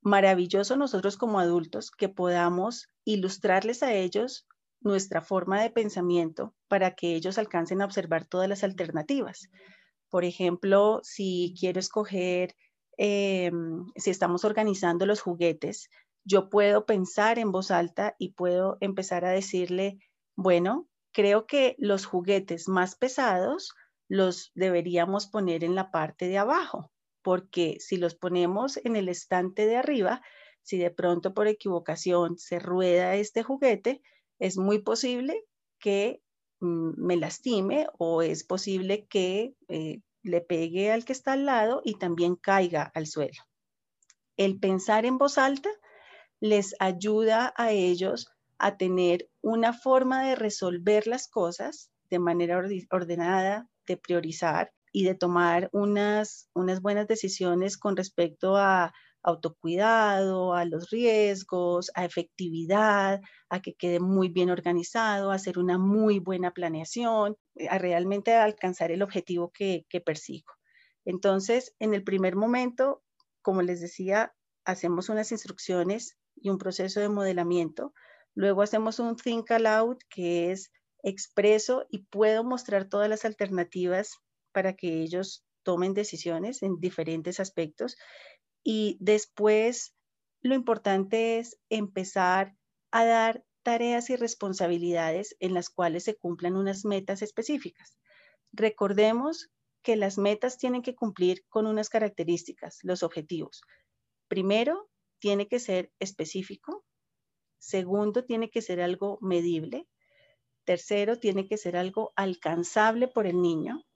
Maravilloso 0.00 0.78
nosotros 0.78 1.18
como 1.18 1.40
adultos 1.40 1.90
que 1.90 2.08
podamos 2.08 2.88
ilustrarles 3.04 3.82
a 3.82 3.92
ellos 3.92 4.46
nuestra 4.80 5.20
forma 5.20 5.60
de 5.60 5.68
pensamiento 5.68 6.54
para 6.68 6.94
que 6.94 7.16
ellos 7.16 7.36
alcancen 7.36 7.82
a 7.82 7.84
observar 7.84 8.24
todas 8.24 8.48
las 8.48 8.64
alternativas. 8.64 9.50
Por 10.08 10.24
ejemplo, 10.24 11.00
si 11.02 11.54
quiero 11.60 11.80
escoger, 11.80 12.56
em, 12.96 13.84
si 13.94 14.08
estamos 14.08 14.46
organizando 14.46 15.04
los 15.04 15.20
juguetes, 15.20 15.90
yo 16.24 16.48
puedo 16.48 16.86
pensar 16.86 17.38
en 17.38 17.52
voz 17.52 17.70
alta 17.70 18.16
y 18.18 18.32
puedo 18.32 18.78
empezar 18.80 19.24
a 19.24 19.30
decirle, 19.30 19.98
bueno, 20.36 20.88
creo 21.12 21.46
que 21.46 21.76
los 21.78 22.06
juguetes 22.06 22.68
más 22.68 22.96
pesados 22.96 23.74
los 24.08 24.50
deberíamos 24.54 25.26
poner 25.26 25.64
en 25.64 25.74
la 25.74 25.90
parte 25.90 26.28
de 26.28 26.38
abajo, 26.38 26.90
porque 27.22 27.76
si 27.78 27.96
los 27.96 28.14
ponemos 28.14 28.78
en 28.84 28.96
el 28.96 29.08
estante 29.08 29.66
de 29.66 29.76
arriba, 29.76 30.22
si 30.62 30.78
de 30.78 30.90
pronto 30.90 31.34
por 31.34 31.46
equivocación 31.46 32.38
se 32.38 32.58
rueda 32.58 33.16
este 33.16 33.42
juguete, 33.42 34.02
es 34.38 34.56
muy 34.56 34.80
posible 34.80 35.44
que 35.78 36.22
mm, 36.60 36.92
me 36.96 37.16
lastime 37.16 37.86
o 37.98 38.22
es 38.22 38.44
posible 38.44 39.06
que 39.06 39.54
eh, 39.68 40.00
le 40.22 40.40
pegue 40.40 40.90
al 40.90 41.04
que 41.04 41.12
está 41.12 41.32
al 41.32 41.44
lado 41.44 41.82
y 41.84 41.98
también 41.98 42.34
caiga 42.34 42.90
al 42.94 43.06
suelo. 43.06 43.42
El 44.36 44.58
pensar 44.58 45.04
en 45.04 45.18
voz 45.18 45.38
alta 45.38 45.70
les 46.44 46.74
ayuda 46.78 47.54
a 47.56 47.70
ellos 47.70 48.30
a 48.58 48.76
tener 48.76 49.30
una 49.40 49.72
forma 49.72 50.28
de 50.28 50.34
resolver 50.34 51.06
las 51.06 51.26
cosas 51.26 51.90
de 52.10 52.18
manera 52.18 52.62
ordenada, 52.90 53.66
de 53.86 53.96
priorizar 53.96 54.70
y 54.92 55.04
de 55.04 55.14
tomar 55.14 55.70
unas, 55.72 56.50
unas 56.52 56.82
buenas 56.82 57.08
decisiones 57.08 57.78
con 57.78 57.96
respecto 57.96 58.58
a 58.58 58.92
autocuidado, 59.22 60.52
a 60.52 60.66
los 60.66 60.90
riesgos, 60.90 61.90
a 61.94 62.04
efectividad, 62.04 63.22
a 63.48 63.62
que 63.62 63.72
quede 63.72 63.98
muy 63.98 64.28
bien 64.28 64.50
organizado, 64.50 65.30
a 65.30 65.36
hacer 65.36 65.58
una 65.58 65.78
muy 65.78 66.18
buena 66.18 66.50
planeación, 66.50 67.38
eh, 67.54 67.68
a 67.70 67.78
realmente 67.78 68.34
alcanzar 68.34 68.90
el 68.90 69.00
objetivo 69.00 69.50
que, 69.50 69.86
que 69.88 70.02
persigo. 70.02 70.52
Entonces, 71.06 71.74
en 71.78 71.94
el 71.94 72.04
primer 72.04 72.36
momento, 72.36 73.02
como 73.40 73.62
les 73.62 73.80
decía, 73.80 74.34
hacemos 74.66 75.08
unas 75.08 75.32
instrucciones 75.32 76.18
y 76.36 76.50
un 76.50 76.58
proceso 76.58 77.00
de 77.00 77.08
modelamiento. 77.08 77.92
Luego 78.34 78.62
hacemos 78.62 78.98
un 78.98 79.16
think 79.16 79.50
aloud 79.50 79.98
que 80.08 80.50
es 80.50 80.70
expreso 81.02 81.86
y 81.90 82.04
puedo 82.04 82.44
mostrar 82.44 82.88
todas 82.88 83.08
las 83.08 83.24
alternativas 83.24 84.18
para 84.52 84.74
que 84.74 85.02
ellos 85.02 85.44
tomen 85.62 85.94
decisiones 85.94 86.62
en 86.62 86.80
diferentes 86.80 87.40
aspectos. 87.40 87.96
Y 88.62 88.96
después 89.00 89.94
lo 90.40 90.54
importante 90.54 91.38
es 91.38 91.58
empezar 91.68 92.54
a 92.90 93.04
dar 93.04 93.44
tareas 93.62 94.10
y 94.10 94.16
responsabilidades 94.16 95.36
en 95.40 95.54
las 95.54 95.70
cuales 95.70 96.04
se 96.04 96.16
cumplan 96.16 96.56
unas 96.56 96.84
metas 96.84 97.22
específicas. 97.22 97.96
Recordemos 98.52 99.50
que 99.82 99.96
las 99.96 100.18
metas 100.18 100.58
tienen 100.58 100.82
que 100.82 100.94
cumplir 100.94 101.44
con 101.48 101.66
unas 101.66 101.88
características, 101.88 102.78
los 102.82 103.02
objetivos. 103.02 103.62
Primero, 104.28 104.88
tiene 105.24 105.48
que 105.48 105.58
ser 105.58 105.90
específico. 106.00 106.84
Segundo, 107.56 108.26
tiene 108.26 108.50
que 108.50 108.60
ser 108.60 108.82
algo 108.82 109.16
medible. 109.22 109.88
Tercero, 110.64 111.18
tiene 111.18 111.48
que 111.48 111.56
ser 111.56 111.78
algo 111.78 112.12
alcanzable 112.14 113.08
por 113.08 113.26
el 113.26 113.40
niño. 113.40 113.86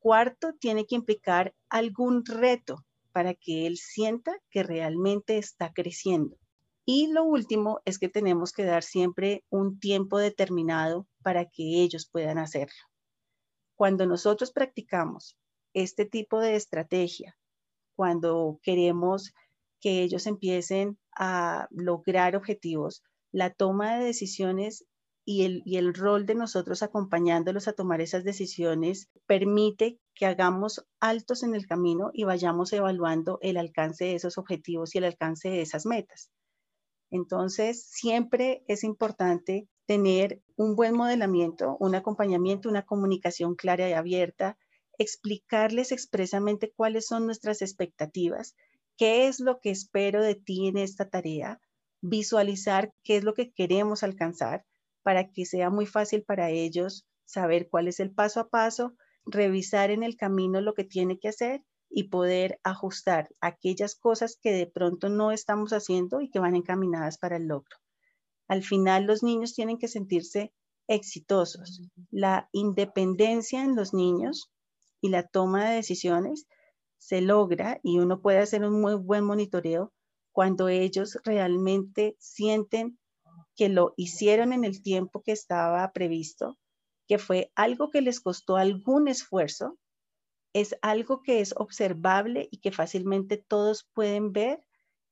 Cuarto, 0.00 0.52
tiene 0.60 0.84
que 0.84 0.96
implicar 0.96 1.54
algún 1.70 2.26
reto 2.26 2.84
para 3.10 3.32
que 3.32 3.66
él 3.66 3.78
sienta 3.78 4.36
que 4.50 4.62
realmente 4.62 5.38
está 5.38 5.72
creciendo. 5.72 6.36
Y 6.84 7.06
lo 7.06 7.24
último 7.24 7.80
es 7.86 7.98
que 7.98 8.10
tenemos 8.10 8.52
que 8.52 8.64
dar 8.64 8.82
siempre 8.82 9.46
un 9.48 9.80
tiempo 9.80 10.18
determinado 10.18 11.06
para 11.22 11.46
que 11.46 11.80
ellos 11.80 12.06
puedan 12.06 12.36
hacerlo. 12.36 12.82
Cuando 13.76 14.04
nosotros 14.04 14.52
practicamos 14.52 15.38
este 15.72 16.04
tipo 16.04 16.38
de 16.38 16.56
estrategia, 16.56 17.38
cuando 17.96 18.60
queremos 18.62 19.32
que 19.80 20.02
ellos 20.02 20.26
empiecen 20.26 20.98
a 21.16 21.68
lograr 21.70 22.36
objetivos, 22.36 23.02
la 23.32 23.50
toma 23.50 23.96
de 23.96 24.04
decisiones 24.04 24.84
y 25.24 25.76
el, 25.76 25.94
rol 25.94 26.26
de 26.26 26.34
nosotros 26.34 26.82
acompañándolos 26.82 27.68
a 27.68 27.72
tomar 27.72 28.00
esas 28.00 28.24
decisiones 28.24 29.08
permite 29.26 30.00
que 30.14 30.26
hagamos 30.26 30.84
altos 30.98 31.44
en 31.44 31.54
el 31.54 31.66
camino 31.66 32.10
y 32.12 32.24
vayamos 32.24 32.72
evaluando 32.72 33.38
el 33.42 33.56
alcance 33.56 34.06
de 34.06 34.14
esos 34.16 34.38
objetivos 34.38 34.94
y 34.94 34.98
el 34.98 35.04
alcance 35.04 35.48
de 35.48 35.60
esas 35.60 35.86
metas. 35.86 36.30
Entonces, 37.10 37.86
siempre 37.88 38.64
es 38.66 38.82
importante 38.82 39.68
tener 39.86 40.42
un 40.56 40.74
buen 40.74 40.96
modelamiento, 40.96 41.76
un 41.78 41.94
acompañamiento, 41.94 42.68
una 42.68 42.84
comunicación 42.84 43.54
clara 43.54 43.88
y 43.88 43.92
abierta, 43.92 44.58
explicarles 44.98 45.92
expresamente 45.92 46.72
cuáles 46.74 47.06
son 47.06 47.26
nuestras 47.26 47.62
expectativas 47.62 48.54
qué 49.00 49.28
es 49.28 49.40
lo 49.40 49.60
que 49.60 49.70
espero 49.70 50.22
de 50.22 50.34
ti 50.34 50.68
en 50.68 50.76
esta 50.76 51.08
tarea, 51.08 51.58
visualizar 52.02 52.92
qué 53.02 53.16
es 53.16 53.24
lo 53.24 53.32
que 53.32 53.50
queremos 53.50 54.02
alcanzar 54.02 54.66
para 55.02 55.30
que 55.30 55.46
sea 55.46 55.70
muy 55.70 55.86
fácil 55.86 56.22
para 56.22 56.50
ellos 56.50 57.06
saber 57.24 57.70
cuál 57.70 57.88
es 57.88 57.98
el 57.98 58.12
paso 58.12 58.40
a 58.40 58.50
paso, 58.50 58.92
revisar 59.24 59.90
en 59.90 60.02
el 60.02 60.18
camino 60.18 60.60
lo 60.60 60.74
que 60.74 60.84
tiene 60.84 61.18
que 61.18 61.28
hacer 61.28 61.64
y 61.88 62.10
poder 62.10 62.60
ajustar 62.62 63.30
aquellas 63.40 63.94
cosas 63.94 64.38
que 64.38 64.52
de 64.52 64.66
pronto 64.66 65.08
no 65.08 65.32
estamos 65.32 65.72
haciendo 65.72 66.20
y 66.20 66.28
que 66.28 66.38
van 66.38 66.54
encaminadas 66.54 67.16
para 67.16 67.38
el 67.38 67.46
logro. 67.46 67.78
Al 68.48 68.62
final 68.62 69.04
los 69.04 69.22
niños 69.22 69.54
tienen 69.54 69.78
que 69.78 69.88
sentirse 69.88 70.52
exitosos. 70.88 71.88
La 72.10 72.50
independencia 72.52 73.64
en 73.64 73.76
los 73.76 73.94
niños 73.94 74.52
y 75.00 75.08
la 75.08 75.26
toma 75.26 75.70
de 75.70 75.76
decisiones 75.76 76.46
se 77.00 77.22
logra 77.22 77.80
y 77.82 77.98
uno 77.98 78.20
puede 78.20 78.38
hacer 78.38 78.62
un 78.62 78.80
muy 78.80 78.94
buen 78.94 79.24
monitoreo 79.24 79.92
cuando 80.32 80.68
ellos 80.68 81.18
realmente 81.24 82.14
sienten 82.20 82.98
que 83.56 83.68
lo 83.68 83.94
hicieron 83.96 84.52
en 84.52 84.64
el 84.64 84.82
tiempo 84.82 85.22
que 85.22 85.32
estaba 85.32 85.90
previsto, 85.92 86.58
que 87.08 87.18
fue 87.18 87.50
algo 87.56 87.90
que 87.90 88.02
les 88.02 88.20
costó 88.20 88.56
algún 88.56 89.08
esfuerzo, 89.08 89.78
es 90.52 90.76
algo 90.82 91.22
que 91.22 91.40
es 91.40 91.54
observable 91.56 92.48
y 92.50 92.58
que 92.58 92.70
fácilmente 92.70 93.38
todos 93.38 93.88
pueden 93.94 94.32
ver 94.32 94.62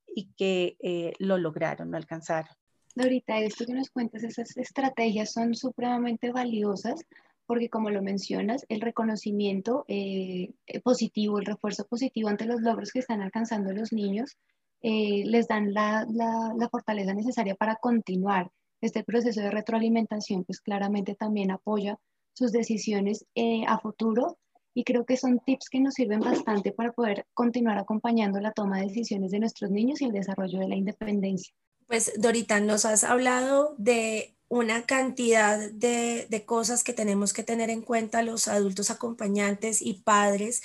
y 0.07 0.33
que 0.35 0.77
eh, 0.81 1.15
lo 1.19 1.39
lograron, 1.39 1.91
lo 1.91 1.97
alcanzaron. 1.97 2.53
Dorita, 2.95 3.39
esto 3.41 3.65
que 3.65 3.75
nos 3.75 3.91
cuentas, 3.91 4.25
esas 4.25 4.57
estrategias 4.57 5.33
son 5.33 5.55
supremamente 5.55 6.33
valiosas 6.33 7.01
porque 7.49 7.71
como 7.71 7.89
lo 7.89 8.03
mencionas, 8.03 8.67
el 8.69 8.83
reconocimiento 8.83 9.87
eh, 9.89 10.51
eh, 10.67 10.81
positivo, 10.81 11.39
el 11.39 11.47
refuerzo 11.47 11.87
positivo 11.87 12.29
ante 12.29 12.45
los 12.45 12.61
logros 12.61 12.93
que 12.93 12.99
están 12.99 13.23
alcanzando 13.23 13.73
los 13.73 13.91
niños, 13.91 14.37
eh, 14.83 15.25
les 15.25 15.49
dan 15.49 15.73
la, 15.73 16.07
la, 16.13 16.69
fortaleza 16.69 17.15
necesaria 17.15 17.55
para 17.55 17.77
continuar. 17.77 18.51
Este 18.83 19.03
proceso 19.03 19.41
de 19.41 19.51
retroalimentación, 19.51 20.45
pues 20.45 20.61
claramente 20.61 21.15
también 21.15 21.51
apoya 21.51 21.99
sus 22.35 22.53
decisiones 22.53 23.25
a 23.67 23.79
futuro 23.81 24.39
y 24.75 24.85
creo 24.85 25.05
que 25.05 25.17
son 25.17 25.41
tips 25.41 25.71
que 25.71 25.81
nos 25.81 25.95
sirven 25.95 26.21
bastante 26.21 26.71
para 26.71 26.93
poder 26.93 27.27
continuar 27.35 27.79
acompañando 27.79 28.39
la 28.39 28.53
toma 28.53 28.79
de 28.79 28.87
decisiones 28.87 29.33
de 29.33 29.41
nuestros 29.41 29.71
niños 29.73 30.01
y 30.01 30.05
el 30.05 30.13
desarrollo 30.13 30.61
de 30.61 30.69
la 30.69 30.77
independencia. 30.77 31.53
Pues 31.89 32.13
Dorita, 32.21 32.61
nos 32.61 32.85
has 32.85 33.03
hablado 33.03 33.75
de 33.79 34.38
una 34.49 34.87
cantidad 34.87 35.71
de, 35.71 36.27
de, 36.31 36.45
cosas 36.47 36.83
que 36.83 36.95
tenemos 36.95 37.35
que 37.35 37.43
tener 37.43 37.69
en 37.69 37.83
cuenta 37.83 38.23
los 38.23 38.49
adultos 38.49 38.91
acompañantes 38.91 39.83
y 39.83 39.95
padres 39.95 40.63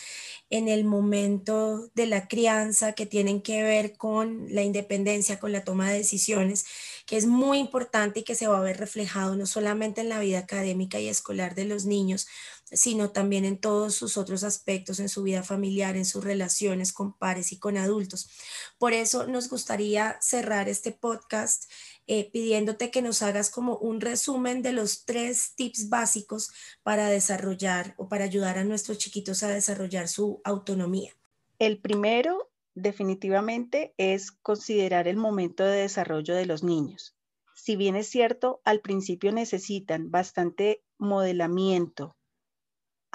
en 0.49 0.69
el 0.69 0.85
momento 0.85 1.89
de 1.93 2.05
la 2.05 2.27
crianza 2.27 2.93
que 2.93 3.05
tienen 3.05 3.41
que 3.41 3.61
ver 3.63 3.97
con 3.97 4.45
la 4.53 4.63
independencia, 4.63 5.39
con 5.39 5.51
la 5.51 5.65
toma 5.65 5.91
de 5.91 5.97
decisiones, 5.97 6.65
que 7.05 7.17
es 7.17 7.25
muy 7.25 7.57
importante 7.57 8.21
y 8.21 8.23
que 8.23 8.35
se 8.35 8.47
va 8.47 8.57
a 8.59 8.61
ver 8.61 8.77
reflejado 8.77 9.35
no 9.35 9.45
solamente 9.45 10.01
en 10.01 10.09
la 10.09 10.19
vida 10.19 10.39
académica 10.39 10.99
y 10.99 11.09
escolar 11.09 11.53
de 11.53 11.65
los 11.65 11.85
niños, 11.85 12.27
sino 12.73 13.11
también 13.11 13.45
en 13.45 13.59
todos 13.59 13.95
sus 13.95 14.17
otros 14.17 14.43
aspectos, 14.43 14.99
en 14.99 15.09
su 15.09 15.23
vida 15.23 15.43
familiar, 15.43 15.95
en 15.95 16.05
sus 16.05 16.23
relaciones 16.23 16.91
con 16.93 17.13
pares 17.13 17.51
y 17.51 17.59
con 17.59 17.77
adultos. 17.77 18.29
Por 18.77 18.93
eso 18.93 19.27
nos 19.27 19.49
gustaría 19.49 20.17
cerrar 20.21 20.69
este 20.69 20.91
podcast 20.91 21.65
eh, 22.07 22.29
pidiéndote 22.31 22.91
que 22.91 23.01
nos 23.01 23.21
hagas 23.21 23.49
como 23.49 23.77
un 23.77 24.01
resumen 24.01 24.61
de 24.61 24.73
los 24.73 25.05
tres 25.05 25.55
tips 25.55 25.89
básicos 25.89 26.51
para 26.83 27.07
desarrollar 27.07 27.93
o 27.97 28.09
para 28.09 28.25
ayudar 28.25 28.57
a 28.57 28.63
nuestros 28.63 28.97
chiquitos 28.97 29.43
a 29.43 29.49
desarrollar 29.49 30.07
su 30.07 30.41
autonomía. 30.43 31.13
El 31.59 31.79
primero 31.79 32.51
definitivamente 32.75 33.93
es 33.97 34.31
considerar 34.31 35.07
el 35.07 35.17
momento 35.17 35.63
de 35.63 35.81
desarrollo 35.81 36.35
de 36.35 36.45
los 36.45 36.63
niños. 36.63 37.15
Si 37.55 37.75
bien 37.75 37.95
es 37.95 38.07
cierto, 38.07 38.61
al 38.65 38.81
principio 38.81 39.31
necesitan 39.31 40.11
bastante 40.11 40.83
modelamiento, 40.97 42.17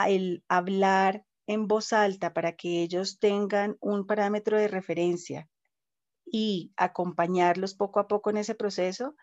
el 0.07 0.45
hablar 0.49 1.25
en 1.47 1.67
voz 1.67 1.93
alta 1.93 2.33
para 2.33 2.53
que 2.53 2.83
ellos 2.83 3.19
tengan 3.19 3.77
un 3.81 4.07
parámetro 4.07 4.57
de 4.57 4.69
referencia 4.69 5.49
y 6.31 6.73
acompañarlos 6.77 7.75
poco 7.75 8.01
a 8.01 8.09
poco 8.09 8.31
en 8.31 8.39
ese 8.39 8.55
proceso, 8.55 9.15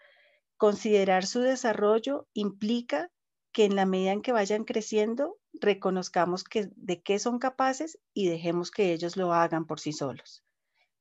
considerar 0.57 1.25
su 1.25 1.41
desarrollo 1.41 2.27
implica 2.33 3.11
que 3.51 3.65
en 3.65 3.75
la 3.75 3.85
medida 3.85 4.11
en 4.11 4.21
que 4.21 4.31
vayan 4.31 4.65
creciendo, 4.65 5.37
reconozcamos 5.53 6.43
que, 6.43 6.69
de 6.75 7.01
qué 7.01 7.19
son 7.19 7.39
capaces 7.39 7.99
y 8.13 8.27
dejemos 8.27 8.69
que 8.71 8.91
ellos 8.91 9.15
lo 9.15 9.33
hagan 9.33 9.65
por 9.65 9.79
sí 9.79 9.93
solos. 9.93 10.43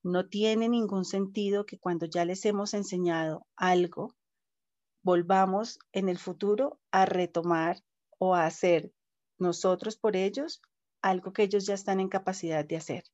No 0.03 0.29
tiene 0.29 0.69
ningún 0.69 1.05
sentido 1.05 1.67
que 1.67 1.79
cuando 1.79 2.07
ya 2.07 2.25
les 2.25 2.45
hemos 2.45 2.75
enseñado 2.75 3.47
algo, 3.57 4.15
volvamos 5.03 5.79
en 5.93 6.09
el 6.09 6.19
futuro 6.19 6.81
a 6.91 7.07
retomar 7.07 7.83
o 8.19 8.35
a 8.35 8.47
hacer 8.47 8.93
nosotros 9.39 9.97
por 9.97 10.15
ellos 10.15 10.63
algo 11.03 11.33
que 11.33 11.43
ellos 11.43 11.67
ya 11.67 11.75
están 11.75 12.01
en 12.01 12.09
capacidad 12.09 12.65
de 12.65 12.77
hacer 12.77 13.05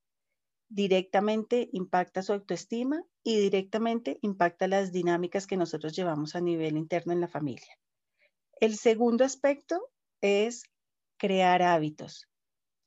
directamente 0.70 1.68
impacta 1.72 2.22
su 2.22 2.32
autoestima 2.32 3.04
y 3.24 3.38
directamente 3.38 4.18
impacta 4.22 4.68
las 4.68 4.92
dinámicas 4.92 5.46
que 5.46 5.56
nosotros 5.56 5.94
llevamos 5.94 6.36
a 6.36 6.40
nivel 6.40 6.76
interno 6.76 7.12
en 7.12 7.20
la 7.20 7.28
familia. 7.28 7.76
El 8.60 8.76
segundo 8.76 9.24
aspecto 9.24 9.90
es 10.22 10.62
crear 11.18 11.62
hábitos. 11.62 12.26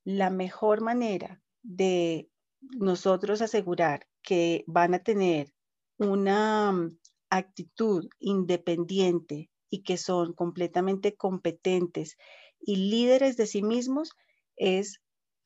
la 0.05 0.29
mejor 0.29 0.81
manera 0.81 1.41
de 1.61 2.29
nosotros 2.59 3.41
asegurar 3.41 4.05
que 4.21 4.65
van 4.67 4.93
a 4.93 4.99
tener 4.99 5.53
una 5.97 6.73
mm, 6.73 6.97
actitud 7.29 8.09
independiente 8.19 9.49
y 9.69 9.83
que 9.83 9.97
son 9.97 10.33
completamente 10.33 11.15
competentes 11.15 12.17
y 12.59 12.75
líderes 12.75 13.37
de 13.37 13.47
sí 13.47 13.63
mismos 13.63 14.11
es 14.57 14.99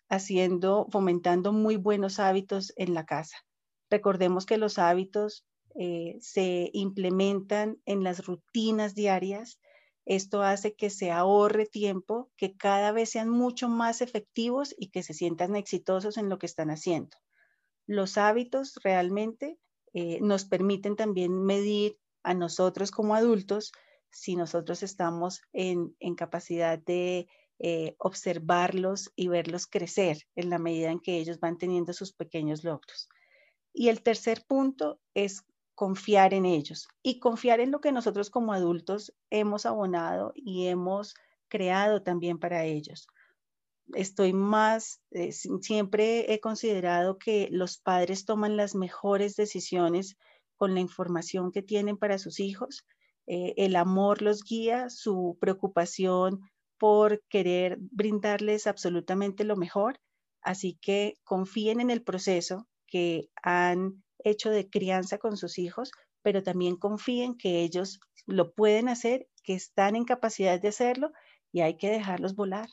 haciendo, 0.09 0.87
fomentando 0.91 1.51
muy 1.51 1.77
buenos 1.77 2.19
hábitos 2.19 2.73
en 2.75 2.93
la 2.93 3.05
casa. 3.05 3.37
Recordemos 3.89 4.45
que 4.45 4.57
los 4.57 4.79
hábitos 4.79 5.45
eh, 5.75 6.17
se 6.21 6.69
implementan 6.73 7.81
en 7.85 8.03
las 8.03 8.25
rutinas 8.25 8.95
diarias. 8.95 9.59
Esto 10.05 10.41
hace 10.41 10.75
que 10.75 10.89
se 10.89 11.11
ahorre 11.11 11.65
tiempo, 11.65 12.31
que 12.37 12.55
cada 12.55 12.91
vez 12.91 13.09
sean 13.11 13.29
mucho 13.29 13.69
más 13.69 14.01
efectivos 14.01 14.73
y 14.77 14.89
que 14.89 15.03
se 15.03 15.13
sientan 15.13 15.55
exitosos 15.55 16.17
en 16.17 16.29
lo 16.29 16.39
que 16.39 16.45
están 16.45 16.69
haciendo. 16.69 17.17
Los 17.85 18.17
hábitos 18.17 18.73
realmente 18.83 19.59
eh, 19.93 20.19
nos 20.21 20.45
permiten 20.45 20.95
también 20.95 21.43
medir 21.43 21.97
a 22.23 22.33
nosotros 22.33 22.91
como 22.91 23.15
adultos 23.15 23.71
si 24.11 24.35
nosotros 24.35 24.83
estamos 24.83 25.41
en, 25.53 25.95
capacidad 26.15 26.79
de 26.79 27.27
eh, 27.59 27.95
observarlos 27.97 29.11
y 29.15 29.29
verlos 29.29 29.65
crecer 29.65 30.19
en 30.35 30.49
la 30.49 30.59
medida 30.59 30.91
en 30.91 30.99
que 30.99 31.17
ellos 31.17 31.39
van 31.39 31.57
teniendo 31.57 31.91
sus 31.93 32.13
pequeños 32.13 32.63
logros. 32.63 33.09
Y 33.73 33.89
el 33.89 34.01
tercer 34.01 34.43
punto 34.47 34.99
es 35.13 35.43
confiar 35.73 36.33
en 36.33 36.45
ellos 36.45 36.87
y 37.03 37.19
confiar 37.19 37.59
en 37.59 37.71
lo 37.71 37.81
que 37.81 37.91
nosotros 37.91 38.29
como 38.29 38.53
adultos 38.53 39.13
hemos 39.29 39.65
abonado 39.65 40.33
y 40.35 40.67
hemos 40.67 41.13
creado 41.47 42.01
también 42.01 42.39
para 42.39 42.65
ellos. 42.65 43.07
Estoy 43.93 44.33
más, 44.33 45.01
eh, 45.11 45.31
siempre 45.31 46.33
he 46.33 46.39
considerado 46.39 47.17
que 47.17 47.47
los 47.51 47.77
padres 47.77 48.25
toman 48.25 48.57
las 48.57 48.75
mejores 48.75 49.35
decisiones 49.35 50.17
con 50.55 50.73
la 50.73 50.79
información 50.79 51.51
que 51.51 51.61
tienen 51.61 51.97
para 51.97 52.17
sus 52.17 52.39
hijos. 52.39 52.85
Eh, 53.27 53.53
el 53.57 53.75
amor 53.75 54.21
los 54.21 54.43
guía, 54.43 54.89
su 54.89 55.37
preocupación 55.39 56.41
por 56.77 57.23
querer 57.29 57.77
brindarles 57.79 58.67
absolutamente 58.67 59.43
lo 59.43 59.55
mejor. 59.55 59.99
Así 60.41 60.77
que 60.81 61.15
confíen 61.23 61.81
en 61.81 61.89
el 61.89 62.03
proceso 62.03 62.67
que 62.87 63.29
han 63.43 64.03
hecho 64.23 64.49
de 64.49 64.69
crianza 64.69 65.17
con 65.17 65.37
sus 65.37 65.57
hijos, 65.57 65.91
pero 66.21 66.43
también 66.43 66.75
confíen 66.75 67.37
que 67.37 67.61
ellos 67.61 67.99
lo 68.25 68.53
pueden 68.53 68.89
hacer, 68.89 69.27
que 69.43 69.53
están 69.53 69.95
en 69.95 70.05
capacidad 70.05 70.59
de 70.59 70.69
hacerlo 70.69 71.11
y 71.51 71.61
hay 71.61 71.77
que 71.77 71.89
dejarlos 71.89 72.35
volar, 72.35 72.69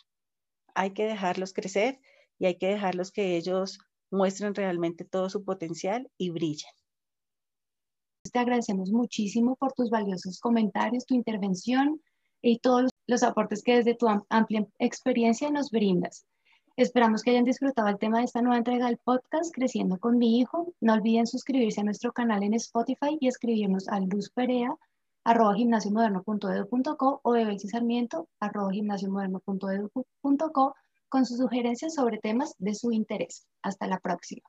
hay 0.74 0.92
que 0.92 1.04
dejarlos 1.04 1.52
crecer 1.52 2.00
y 2.38 2.46
hay 2.46 2.58
que 2.58 2.68
dejarlos 2.68 3.12
que 3.12 3.36
ellos 3.36 3.78
muestren 4.10 4.54
realmente 4.54 5.04
todo 5.04 5.30
su 5.30 5.44
potencial 5.44 6.10
y 6.18 6.30
brillen. 6.30 6.70
Te 8.32 8.38
agradecemos 8.38 8.90
muchísimo 8.90 9.54
por 9.56 9.72
tus 9.72 9.90
valiosos 9.90 10.40
comentarios, 10.40 11.06
tu 11.06 11.14
intervención 11.14 12.00
y 12.42 12.58
todos 12.58 12.82
los 12.82 12.92
aportes 13.22 13.62
que 13.62 13.76
desde 13.76 13.94
tu 13.94 14.06
amplia 14.28 14.66
experiencia 14.78 15.50
nos 15.50 15.70
brindas. 15.70 16.26
Esperamos 16.76 17.22
que 17.22 17.30
hayan 17.30 17.44
disfrutado 17.44 17.88
el 17.88 17.98
tema 17.98 18.18
de 18.18 18.24
esta 18.24 18.42
nueva 18.42 18.58
entrega 18.58 18.86
del 18.86 18.98
podcast 18.98 19.54
Creciendo 19.54 19.98
con 19.98 20.18
mi 20.18 20.40
hijo. 20.40 20.74
No 20.80 20.94
olviden 20.94 21.26
suscribirse 21.26 21.80
a 21.80 21.84
nuestro 21.84 22.12
canal 22.12 22.42
en 22.42 22.54
Spotify 22.54 23.16
y 23.20 23.28
escribirnos 23.28 23.88
a 23.88 24.00
luzperea 24.00 24.74
arroba 25.22 25.54
gimnasiomoderno.edu.co 25.54 27.20
o 27.22 27.32
de 27.32 27.58
Sarmiento 27.60 28.28
arroba 28.40 28.72
gimnasiomoderno.edu.co 28.72 30.74
con 31.08 31.26
sus 31.26 31.38
sugerencias 31.38 31.94
sobre 31.94 32.18
temas 32.18 32.56
de 32.58 32.74
su 32.74 32.90
interés. 32.90 33.46
Hasta 33.62 33.86
la 33.86 34.00
próxima. 34.00 34.42